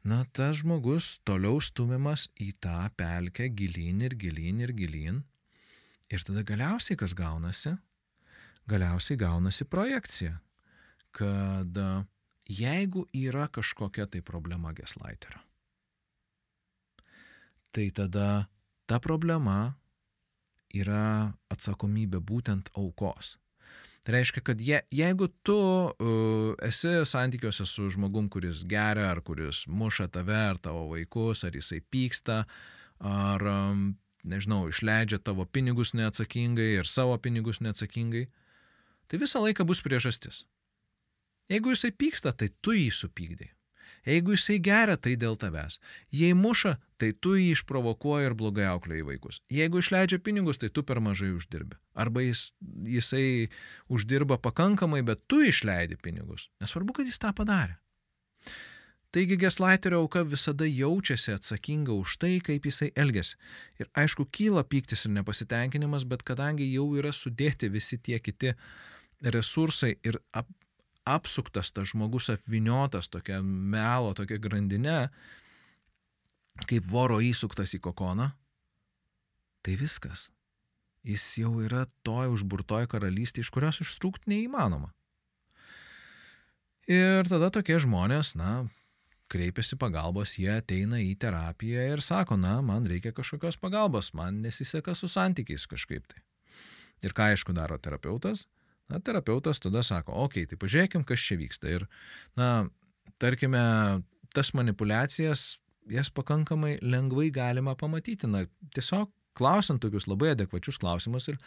na, 0.03 0.25
tas 0.35 0.59
žmogus 0.59 1.21
toliau 1.23 1.61
stumiamas 1.63 2.27
į 2.35 2.51
tą 2.63 2.89
pelkę 2.99 3.47
gilyn 3.55 4.03
ir 4.03 4.17
gilyn 4.19 4.59
ir 4.65 4.75
gilyn. 4.75 5.23
Ir 6.11 6.23
tada 6.27 6.43
galiausiai 6.43 6.99
kas 6.99 7.15
gaunasi? 7.15 7.77
Galiausiai 8.69 9.17
gaunasi 9.19 9.65
projekcija, 9.67 10.35
kad 11.15 11.79
jeigu 12.49 13.07
yra 13.13 13.47
kažkokia 13.47 14.07
tai 14.07 14.21
problema 14.21 14.73
geslaiterio, 14.73 15.39
tai 17.71 17.91
tada 17.91 18.47
ta 18.87 18.99
problema 18.99 19.73
yra 20.73 21.33
atsakomybė 21.53 22.19
būtent 22.19 22.69
aukos. 22.77 23.37
Tai 24.03 24.17
reiškia, 24.17 24.41
kad 24.43 24.61
je, 24.61 24.81
jeigu 24.91 25.29
tu 25.47 25.55
uh, 25.55 26.55
esi 26.67 26.91
santykiuose 27.07 27.63
su 27.69 27.87
žmogum, 27.93 28.27
kuris 28.27 28.65
geria, 28.67 29.07
ar 29.13 29.21
kuris 29.23 29.63
muša 29.71 30.09
tave, 30.11 30.35
ar 30.35 30.59
tavo 30.59 30.89
vaikus, 30.89 31.45
ar 31.47 31.55
jisai 31.55 31.79
pyksta, 31.79 32.41
ar, 32.99 33.45
um, 33.47 33.93
nežinau, 34.27 34.65
išleidžia 34.67 35.21
tavo 35.23 35.45
pinigus 35.45 35.93
neatsakingai 35.95 36.73
ir 36.81 36.89
savo 36.89 37.15
pinigus 37.15 37.61
neatsakingai, 37.63 38.25
tai 39.07 39.21
visą 39.23 39.39
laiką 39.45 39.63
bus 39.67 39.79
priežastis. 39.85 40.43
Jeigu 41.53 41.75
jisai 41.75 41.91
pyksta, 41.93 42.33
tai 42.33 42.49
tu 42.65 42.73
jį 42.73 42.89
supykdai. 42.93 43.51
Jeigu 44.03 44.33
jisai 44.35 44.57
geria, 44.59 44.97
tai 44.99 45.13
dėl 45.15 45.37
tavęs. 45.39 45.77
Jei 46.11 46.33
muša, 46.35 46.73
tai 46.99 47.13
tu 47.13 47.37
jį 47.39 47.53
išprovokuoji 47.53 48.27
ir 48.27 48.35
blogai 48.35 48.65
auklėjai 48.67 49.05
vaikus. 49.13 49.39
Jeigu 49.53 49.79
išleidžia 49.79 50.19
pinigus, 50.19 50.59
tai 50.59 50.67
tu 50.73 50.83
per 50.83 50.99
mažai 50.99 51.31
uždirbi. 51.31 51.77
Arba 51.95 52.25
jis, 52.25 52.49
jisai 52.83 53.47
uždirba 53.87 54.39
pakankamai, 54.43 55.03
bet 55.07 55.23
tu 55.31 55.39
išleidi 55.45 55.95
pinigus. 56.01 56.49
Nesvarbu, 56.63 56.97
kad 56.99 57.07
jis 57.07 57.21
tą 57.21 57.31
padarė. 57.37 57.77
Taigi 59.13 59.37
Geslaiterio 59.37 59.99
auka 60.01 60.23
visada 60.25 60.65
jaučiasi 60.65 61.35
atsakinga 61.35 61.93
už 61.93 62.17
tai, 62.17 62.39
kaip 62.41 62.65
jisai 62.65 62.89
elgesi. 62.97 63.37
Ir 63.79 63.87
aišku, 63.93 64.25
kyla 64.33 64.65
pyktis 64.65 65.05
ir 65.05 65.13
nepasitenkinimas, 65.19 66.07
bet 66.09 66.25
kadangi 66.25 66.65
jau 66.73 66.87
yra 66.97 67.13
sudėti 67.13 67.69
visi 67.69 68.01
tie 68.01 68.17
kiti 68.19 68.55
resursai 69.21 69.93
ir 70.01 70.17
ap, 70.33 70.49
apsuktas 71.05 71.71
tas 71.75 71.91
žmogus 71.91 72.29
apviniotas 72.33 73.09
tokia 73.11 73.41
melo, 73.43 74.13
tokia 74.17 74.39
grandinė, 74.41 75.07
kaip 76.69 76.85
voro 76.87 77.19
įsuktas 77.23 77.75
į 77.75 77.81
kokoną, 77.83 78.29
tai 79.63 79.77
viskas. 79.79 80.29
Jis 81.03 81.23
jau 81.41 81.57
yra 81.59 81.83
toj 82.07 82.31
užburtoj 82.31 82.87
karalystė, 82.91 83.43
iš 83.43 83.51
kurios 83.51 83.81
ištrūkti 83.83 84.31
neįmanoma. 84.31 84.93
Ir 86.87 87.27
tada 87.27 87.49
tokie 87.51 87.75
žmonės, 87.79 88.33
na, 88.39 88.65
kreipiasi 89.31 89.75
pagalbos, 89.79 90.37
jie 90.39 90.51
ateina 90.51 90.99
į 91.03 91.13
terapiją 91.19 91.83
ir 91.95 92.03
sako, 92.03 92.37
na, 92.39 92.57
man 92.63 92.87
reikia 92.87 93.11
kažkokios 93.15 93.59
pagalbos, 93.59 94.13
man 94.15 94.41
nesiseka 94.43 94.95
su 94.95 95.09
santykiais 95.11 95.67
kažkaip 95.67 96.07
tai. 96.11 96.23
Ir 97.03 97.15
ką 97.15 97.33
aišku 97.33 97.55
daro 97.55 97.75
terapeutas? 97.79 98.45
Na, 98.91 98.99
terapeutas 98.99 99.61
tada 99.63 99.83
sako, 99.83 100.15
okei, 100.25 100.43
okay, 100.43 100.49
tai 100.51 100.59
pažiūrėkim, 100.59 101.05
kas 101.07 101.23
čia 101.23 101.37
vyksta. 101.39 101.71
Ir, 101.71 101.85
na, 102.39 102.67
tarkime, 103.21 103.63
tas 104.35 104.51
manipulacijas, 104.57 105.57
jas 105.91 106.11
pakankamai 106.13 106.77
lengvai 106.81 107.29
galima 107.33 107.75
pamatyti. 107.79 108.27
Na, 108.29 108.45
tiesiog 108.75 109.11
klausiant 109.37 109.81
tokius 109.83 110.07
labai 110.09 110.33
adekvačius 110.33 110.79
klausimus 110.81 111.29
ir 111.31 111.39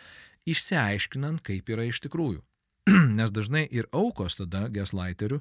išsiaiškinant, 0.48 1.42
kaip 1.46 1.68
yra 1.72 1.86
iš 1.86 2.00
tikrųjų. 2.06 2.42
Nes 3.18 3.32
dažnai 3.34 3.66
ir 3.74 3.88
aukos 3.94 4.38
tada 4.38 4.66
geslaiterių, 4.72 5.40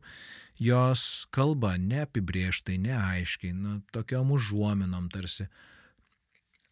jos 0.62 1.26
kalba 1.36 1.76
neapibrieštai, 1.82 2.78
neaiškiai, 2.82 3.54
na, 3.54 3.80
tokiom 3.96 4.34
užuominom 4.36 5.10
tarsi. 5.14 5.48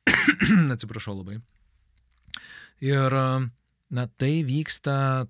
Atsiprašau 0.73 1.19
labai. 1.19 1.39
Ir, 2.83 3.15
na, 3.93 4.07
tai 4.07 4.41
vyksta, 4.47 5.27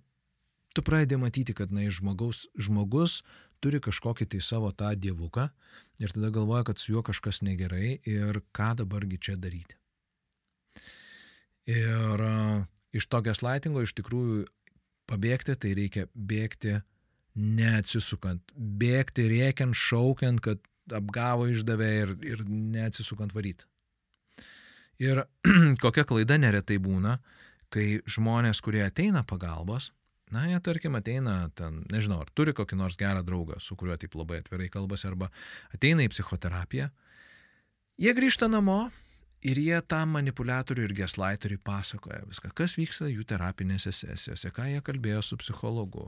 tu 0.73 0.83
pradedi 0.85 1.19
matyti, 1.19 1.55
kad, 1.57 1.73
na, 1.75 1.85
žmogaus, 1.91 2.47
žmogus 2.55 3.21
turi 3.63 3.79
kažkokį 3.83 4.27
tai 4.31 4.41
savo 4.43 4.71
tą 4.75 4.91
dievuką 4.99 5.47
ir 6.03 6.11
tada 6.15 6.31
galvoja, 6.33 6.65
kad 6.67 6.79
su 6.79 6.95
juo 6.95 7.03
kažkas 7.05 7.41
negerai 7.45 7.99
ir 8.07 8.41
ką 8.55 8.73
dabargi 8.81 9.19
čia 9.19 9.37
daryti. 9.39 9.77
Ir 11.71 12.23
iš 12.91 13.07
to 13.07 13.21
gaslaitingo 13.23 13.83
iš 13.83 13.93
tikrųjų 13.95 14.43
pabėgti, 15.07 15.55
tai 15.55 15.71
reikia 15.77 16.07
bėgti 16.15 16.81
neatsisukant, 17.39 18.43
bėgti 18.55 19.27
rėkiant, 19.31 19.75
šaukiant, 19.75 20.43
kad 20.43 20.59
apgavo 20.93 21.47
išdavė 21.51 21.91
ir, 22.01 22.11
ir 22.27 22.43
neatsisukant 22.47 23.33
varyti. 23.35 23.65
Ir 25.01 25.23
kokia 25.83 26.05
klaida 26.07 26.37
neretai 26.37 26.77
būna, 26.83 27.17
kai 27.73 27.87
žmonės, 28.09 28.61
kurie 28.63 28.83
ateina 28.85 29.23
pagalbos, 29.27 29.91
na, 30.33 30.45
jie 30.49 30.59
tarkim 30.65 30.97
ateina 30.97 31.49
ten, 31.57 31.83
nežinau, 31.93 32.21
ar 32.23 32.31
turi 32.33 32.53
kokį 32.57 32.77
nors 32.79 32.97
gerą 32.97 33.21
draugą, 33.25 33.59
su 33.61 33.77
kuriuo 33.77 33.97
taip 34.01 34.17
labai 34.17 34.41
atvirai 34.41 34.69
kalbasi, 34.73 35.09
arba 35.09 35.29
ateina 35.75 36.05
į 36.05 36.11
psichoterapiją, 36.13 36.89
jie 38.01 38.13
grįžta 38.17 38.49
namo 38.49 38.85
Ir 39.43 39.59
jie 39.59 39.75
tam 39.91 40.13
manipuliatoriui 40.15 40.85
ir 40.87 40.93
geslaiteriui 40.95 41.59
pasakoja 41.67 42.21
viską, 42.29 42.53
kas 42.55 42.77
vyksta 42.79 43.09
jų 43.11 43.25
terapinėse 43.27 43.91
sesijose, 43.91 44.51
ką 44.55 44.69
jie 44.69 44.79
kalbėjo 44.87 45.19
su 45.27 45.37
psichologu, 45.41 46.05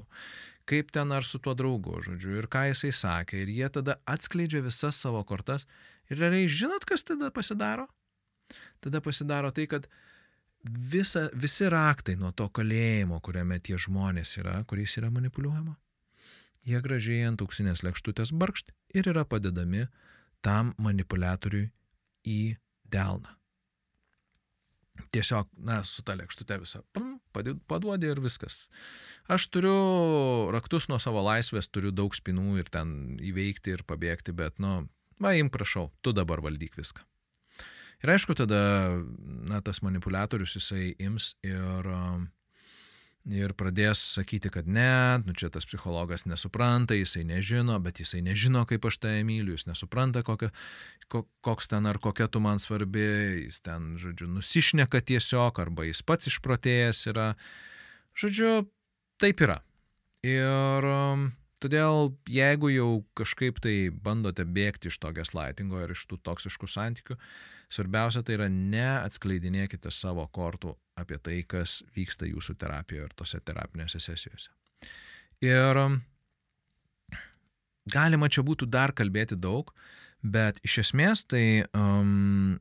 kaip 0.63 0.93
ten 0.95 1.11
ar 1.11 1.27
su 1.27 1.41
tuo 1.43 1.51
draugu, 1.51 1.97
žodžiu, 2.05 2.37
ir 2.39 2.47
ką 2.47 2.63
jisai 2.69 2.93
sakė. 2.95 3.41
Ir 3.43 3.51
jie 3.51 3.67
tada 3.75 3.97
atskleidžia 4.07 4.63
visas 4.63 5.01
savo 5.03 5.19
kortas. 5.27 5.67
Ir 6.07 6.21
realiai 6.23 6.47
žinot, 6.47 6.87
kas 6.87 7.03
tada 7.03 7.27
pasidaro? 7.35 7.89
Tada 8.79 9.03
pasidaro 9.03 9.51
tai, 9.51 9.67
kad 9.67 9.89
visa, 10.65 11.29
visi 11.33 11.69
raktai 11.69 12.15
nuo 12.19 12.31
to 12.31 12.47
kalėjimo, 12.49 13.19
kuriame 13.23 13.59
tie 13.59 13.77
žmonės 13.79 14.37
yra, 14.41 14.57
kuriais 14.69 14.97
yra 14.99 15.11
manipuliuojama, 15.13 15.75
jie 16.65 16.81
gražiai 16.81 17.29
ant 17.29 17.41
auksinės 17.45 17.85
lėkštutės 17.85 18.33
barkšt 18.33 18.73
ir 18.97 19.09
yra 19.13 19.25
padedami 19.29 19.87
tam 20.45 20.73
manipuliatoriui 20.81 21.69
į 22.25 22.55
delną. 22.91 23.35
Tiesiog, 25.11 25.49
na, 25.59 25.81
su 25.83 26.03
ta 26.07 26.15
lėkštute 26.15 26.57
visą 26.61 26.81
paduodi 27.67 28.07
ir 28.07 28.21
viskas. 28.23 28.65
Aš 29.27 29.49
turiu 29.51 30.51
raktus 30.55 30.87
nuo 30.87 31.01
savo 31.03 31.23
laisvės, 31.25 31.67
turiu 31.67 31.91
daug 31.91 32.15
spinų 32.15 32.61
ir 32.61 32.71
ten 32.71 33.17
įveikti 33.19 33.75
ir 33.75 33.83
pabėgti, 33.87 34.31
bet, 34.35 34.55
nu, 34.63 34.85
va, 35.19 35.33
im 35.35 35.51
prašau, 35.51 35.89
tu 36.01 36.15
dabar 36.15 36.43
valdyk 36.45 36.77
viską. 36.79 37.03
Ir 38.03 38.11
aišku, 38.15 38.35
tada, 38.37 38.61
na, 39.47 39.61
tas 39.65 39.81
manipuliatorius 39.85 40.57
jisai 40.57 40.93
ims 40.99 41.33
ir 41.45 41.87
uh, 41.87 42.23
ir 43.25 43.55
pradės 43.57 43.99
sakyti, 44.15 44.51
kad 44.53 44.67
ne, 44.69 45.17
nu 45.25 45.33
čia 45.37 45.49
tas 45.53 45.65
psichologas 45.65 46.25
nesupranta, 46.29 46.95
jisai 46.97 47.23
nežino, 47.25 47.77
bet 47.81 47.99
jisai 48.03 48.21
nežino, 48.25 48.65
kaip 48.69 48.85
aš 48.85 48.99
tave 49.01 49.23
myliu, 49.25 49.55
jis 49.57 49.65
nesupranta, 49.69 50.21
kokia, 50.25 50.51
koks 51.09 51.71
ten 51.71 51.89
ar 51.89 51.97
kokia 52.01 52.27
tu 52.29 52.41
man 52.43 52.61
svarbi, 52.61 53.07
jis 53.45 53.61
ten, 53.65 53.95
žodžiu, 54.01 54.29
nusišneka 54.29 55.01
tiesiog, 55.01 55.61
arba 55.61 55.87
jis 55.89 56.03
pats 56.05 56.29
išprotėjęs 56.29 57.01
yra. 57.13 57.31
Žodžiu, 58.15 58.67
taip 59.21 59.41
yra. 59.41 59.59
Ir 60.25 60.85
um, 60.89 61.29
todėl, 61.65 62.13
jeigu 62.29 62.71
jau 62.71 62.89
kažkaip 63.17 63.59
tai 63.65 63.75
bandote 63.89 64.45
bėgti 64.45 64.93
iš 64.93 65.01
to 65.01 65.11
gaslaitingo 65.17 65.81
ir 65.83 65.91
iš 65.97 66.05
tų 66.07 66.21
toksiškų 66.23 66.69
santykių, 66.71 67.19
Svarbiausia 67.73 68.21
tai 68.25 68.37
yra 68.37 68.47
neatskleidinėkite 68.51 69.91
savo 69.93 70.25
kortų 70.33 70.75
apie 70.99 71.17
tai, 71.19 71.39
kas 71.49 71.79
vyksta 71.95 72.27
jūsų 72.29 72.55
terapijoje 72.61 73.09
ir 73.09 73.15
tose 73.17 73.41
terapinėse 73.41 73.99
sesijose. 74.03 74.51
Ir 75.43 75.79
galima 77.91 78.29
čia 78.29 78.45
būtų 78.45 78.69
dar 78.71 78.93
kalbėti 78.95 79.35
daug, 79.35 79.73
bet 80.21 80.61
iš 80.65 80.79
esmės 80.85 81.25
tai 81.27 81.65
um, 81.73 82.59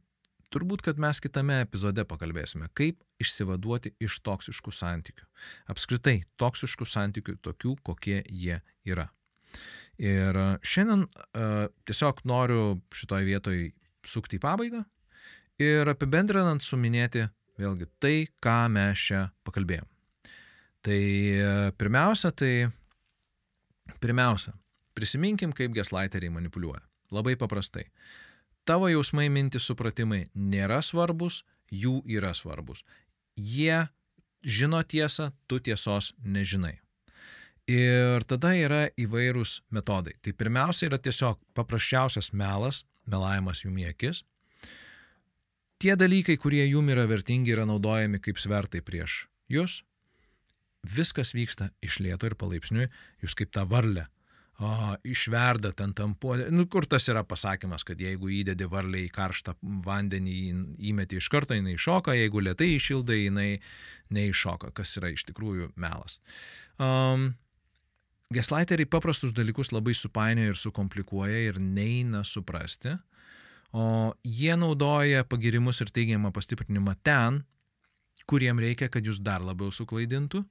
turbūt, 0.54 0.82
kad 0.88 1.00
mes 1.00 1.20
kitame 1.22 1.60
epizode 1.62 2.06
pakalbėsime, 2.08 2.70
kaip 2.74 3.03
išsivaduoti 3.24 3.94
iš 4.04 4.20
toksiškų 4.24 4.72
santykių. 4.74 5.26
Apskritai, 5.72 6.20
toksiškų 6.40 6.88
santykių 6.88 7.38
tokių, 7.44 7.76
kokie 7.82 8.20
jie 8.28 8.60
yra. 8.86 9.08
Ir 10.00 10.34
uh, 10.34 10.56
šiandien 10.66 11.06
uh, 11.06 11.66
tiesiog 11.86 12.24
noriu 12.26 12.76
šitoje 12.94 13.28
vietoje 13.28 13.72
sukti 14.04 14.38
į 14.38 14.42
pabaigą 14.42 14.82
ir 15.62 15.88
apibendrinant 15.90 16.62
suminėti 16.64 17.28
vėlgi 17.60 17.88
tai, 18.02 18.16
ką 18.42 18.58
mes 18.74 19.06
čia 19.08 19.26
pakalbėjom. 19.46 19.86
Tai 20.84 21.00
e, 21.00 21.72
pirmiausia, 21.80 22.28
tai 22.36 22.68
pirmiausia, 24.02 24.52
prisiminkim, 24.92 25.54
kaip 25.56 25.72
geslaiteriai 25.76 26.32
manipuliuoja. 26.34 26.82
Labai 27.14 27.38
paprastai. 27.40 27.86
Tavo 28.68 28.90
jausmai, 28.90 29.30
mintis, 29.32 29.64
supratimai 29.68 30.24
nėra 30.34 30.80
svarbus, 30.84 31.42
jų 31.72 32.02
yra 32.10 32.34
svarbus. 32.36 32.82
Jie 33.36 33.86
žino 34.44 34.82
tiesą, 34.82 35.32
tu 35.48 35.58
tiesos 35.58 36.12
nežinai. 36.22 36.78
Ir 37.70 38.24
tada 38.28 38.52
yra 38.52 38.82
įvairūs 39.00 39.62
metodai. 39.72 40.12
Tai 40.20 40.34
pirmiausia 40.36 40.90
yra 40.90 40.98
tiesiog 41.00 41.40
paprasčiausias 41.56 42.34
melas, 42.36 42.82
melavimas 43.08 43.64
jų 43.64 43.72
į 43.80 43.88
akis, 43.94 44.20
tie 45.80 45.96
dalykai, 45.96 46.36
kurie 46.40 46.64
jum 46.68 46.88
yra 46.92 47.06
vertingi, 47.08 47.54
yra 47.56 47.64
naudojami 47.68 48.20
kaip 48.20 48.40
svertai 48.40 48.84
prieš 48.84 49.24
jūs. 49.52 49.80
Viskas 50.84 51.32
vyksta 51.32 51.70
iš 51.80 52.02
lėto 52.04 52.28
ir 52.28 52.36
palaipsniui, 52.36 52.90
jūs 53.24 53.36
kaip 53.36 53.52
tą 53.56 53.64
varlę. 53.68 54.10
O, 54.62 54.70
išverda 55.02 55.72
ten 55.74 55.90
tampuodė. 55.98 56.46
Nu, 56.54 56.68
kur 56.70 56.86
tas 56.86 57.08
yra 57.10 57.24
pasakymas, 57.26 57.82
kad 57.86 57.98
jeigu 57.98 58.28
įdedi 58.30 58.68
varlę 58.70 59.00
į 59.02 59.08
karštą 59.14 59.56
vandenį, 59.82 60.36
įmeti 60.90 61.18
iš 61.18 61.26
karto, 61.32 61.56
jinai 61.58 61.74
iššoka, 61.74 62.14
jeigu 62.14 62.44
lietai 62.46 62.68
išildai, 62.76 63.24
jinai 63.24 63.48
neiššoka, 64.14 64.70
kas 64.76 64.94
yra 65.00 65.10
iš 65.10 65.26
tikrųjų 65.32 65.72
melas. 65.74 66.20
Um, 66.78 67.32
Geslaiteriai 68.34 68.88
paprastus 68.88 69.34
dalykus 69.34 69.70
labai 69.70 69.92
supainioja 69.94 70.54
ir 70.54 70.58
sukomplikuoja 70.58 71.42
ir 71.50 71.58
neina 71.60 72.22
suprasti. 72.24 72.94
O 73.74 74.14
jie 74.22 74.54
naudoja 74.58 75.26
pagirimus 75.28 75.82
ir 75.82 75.90
teigiamą 75.94 76.30
pastiprinimą 76.34 76.94
ten, 77.06 77.42
kuriem 78.30 78.62
reikia, 78.62 78.88
kad 78.88 79.06
jūs 79.06 79.20
dar 79.22 79.44
labiau 79.44 79.74
suklaidintų. 79.74 80.44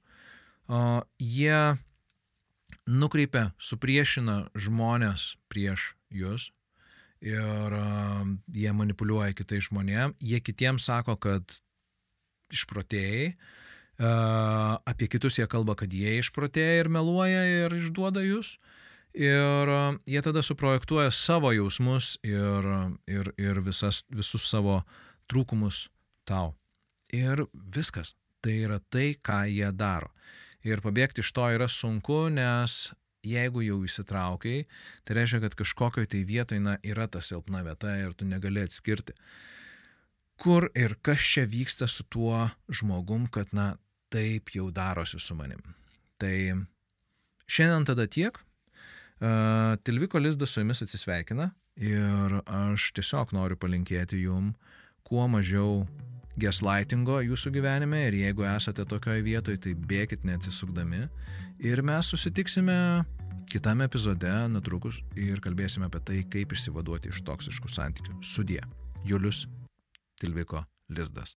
O 0.68 0.82
jie 1.20 1.58
nukreipia, 2.90 3.50
supriešina 3.58 4.48
žmonės 4.54 5.34
prieš 5.52 5.92
jūs 6.14 6.50
ir 7.24 7.74
uh, 7.78 8.24
jie 8.52 8.72
manipuliuoja 8.76 9.32
kitais 9.36 9.68
žmonėms. 9.70 10.16
Jie 10.20 10.40
kitiems 10.44 10.84
sako, 10.84 11.16
kad 11.16 11.58
išprotėjai. 12.52 13.34
Uh, 13.94 14.74
apie 14.90 15.06
kitus 15.06 15.38
jie 15.38 15.46
kalba, 15.46 15.76
kad 15.78 15.92
jie 15.94 16.18
išprotėja 16.18 16.82
ir 16.82 16.90
meluoja 16.90 17.44
ir 17.46 17.76
išduoda 17.78 18.24
jūs. 18.26 18.56
Ir 19.14 19.70
e, 19.70 19.82
jie 20.10 20.20
tada 20.26 20.42
suprojektuoja 20.42 21.12
savo 21.14 21.52
jausmus 21.54 22.16
ir, 22.26 22.66
ir, 23.06 23.30
ir 23.38 23.60
visas, 23.62 24.00
visus 24.10 24.48
savo 24.50 24.80
trūkumus 25.30 25.84
tau. 26.26 26.56
Ir 27.14 27.46
viskas. 27.54 28.16
Tai 28.42 28.56
yra 28.66 28.80
tai, 28.90 29.14
ką 29.14 29.44
jie 29.48 29.70
daro. 29.72 30.10
Ir 30.64 30.80
pabėgti 30.84 31.20
iš 31.20 31.32
to 31.36 31.46
yra 31.52 31.68
sunku, 31.68 32.28
nes 32.32 32.94
jeigu 33.24 33.62
jau 33.64 33.80
įsitraukiai, 33.84 34.64
tai 35.04 35.16
reiškia, 35.18 35.40
kad 35.44 35.56
kažkokioje 35.58 36.10
tai 36.12 36.22
vietoje 36.28 36.60
na, 36.60 36.78
yra 36.84 37.06
ta 37.08 37.22
silpna 37.24 37.62
vieta 37.64 37.96
ir 38.00 38.12
tu 38.16 38.28
negali 38.28 38.64
atskirti. 38.64 39.16
kur 40.36 40.66
ir 40.74 40.96
kas 41.02 41.22
čia 41.22 41.44
vyksta 41.46 41.86
su 41.88 42.02
tuo 42.10 42.48
žmogum, 42.68 43.28
kad, 43.30 43.52
na, 43.54 43.76
taip 44.10 44.50
jau 44.54 44.70
darosi 44.70 45.18
su 45.18 45.34
manim. 45.34 45.60
Tai 46.18 46.66
šiandien 47.46 47.86
tada 47.86 48.06
tiek. 48.06 48.38
Uh, 49.22 49.78
Tilviko 49.86 50.18
lizdas 50.18 50.50
su 50.50 50.60
jumis 50.60 50.82
atsisveikina 50.82 51.52
ir 51.78 52.40
aš 52.50 52.90
tiesiog 52.98 53.30
noriu 53.32 53.56
palinkėti 53.56 54.18
jum 54.24 54.52
kuo 55.06 55.28
mažiau 55.30 55.84
gaslightingo 56.40 57.20
jūsų 57.24 57.52
gyvenime 57.54 58.06
ir 58.08 58.18
jeigu 58.18 58.46
esate 58.48 58.86
tokioje 58.88 59.22
vietoje, 59.26 59.60
tai 59.66 59.74
bėkit 59.74 60.24
neatsisukdami 60.26 61.06
ir 61.62 61.82
mes 61.86 62.10
susitiksime 62.10 62.76
kitame 63.50 63.86
epizode 63.86 64.32
netrukus 64.50 64.98
ir 65.20 65.42
kalbėsime 65.44 65.86
apie 65.90 66.02
tai, 66.08 66.22
kaip 66.30 66.56
išsivaduoti 66.56 67.12
iš 67.12 67.22
toksiškų 67.28 67.70
santykių. 67.70 68.18
Sudie. 68.24 68.62
Julius 69.04 69.44
Tilviko 70.20 70.64
Lizdas. 70.88 71.36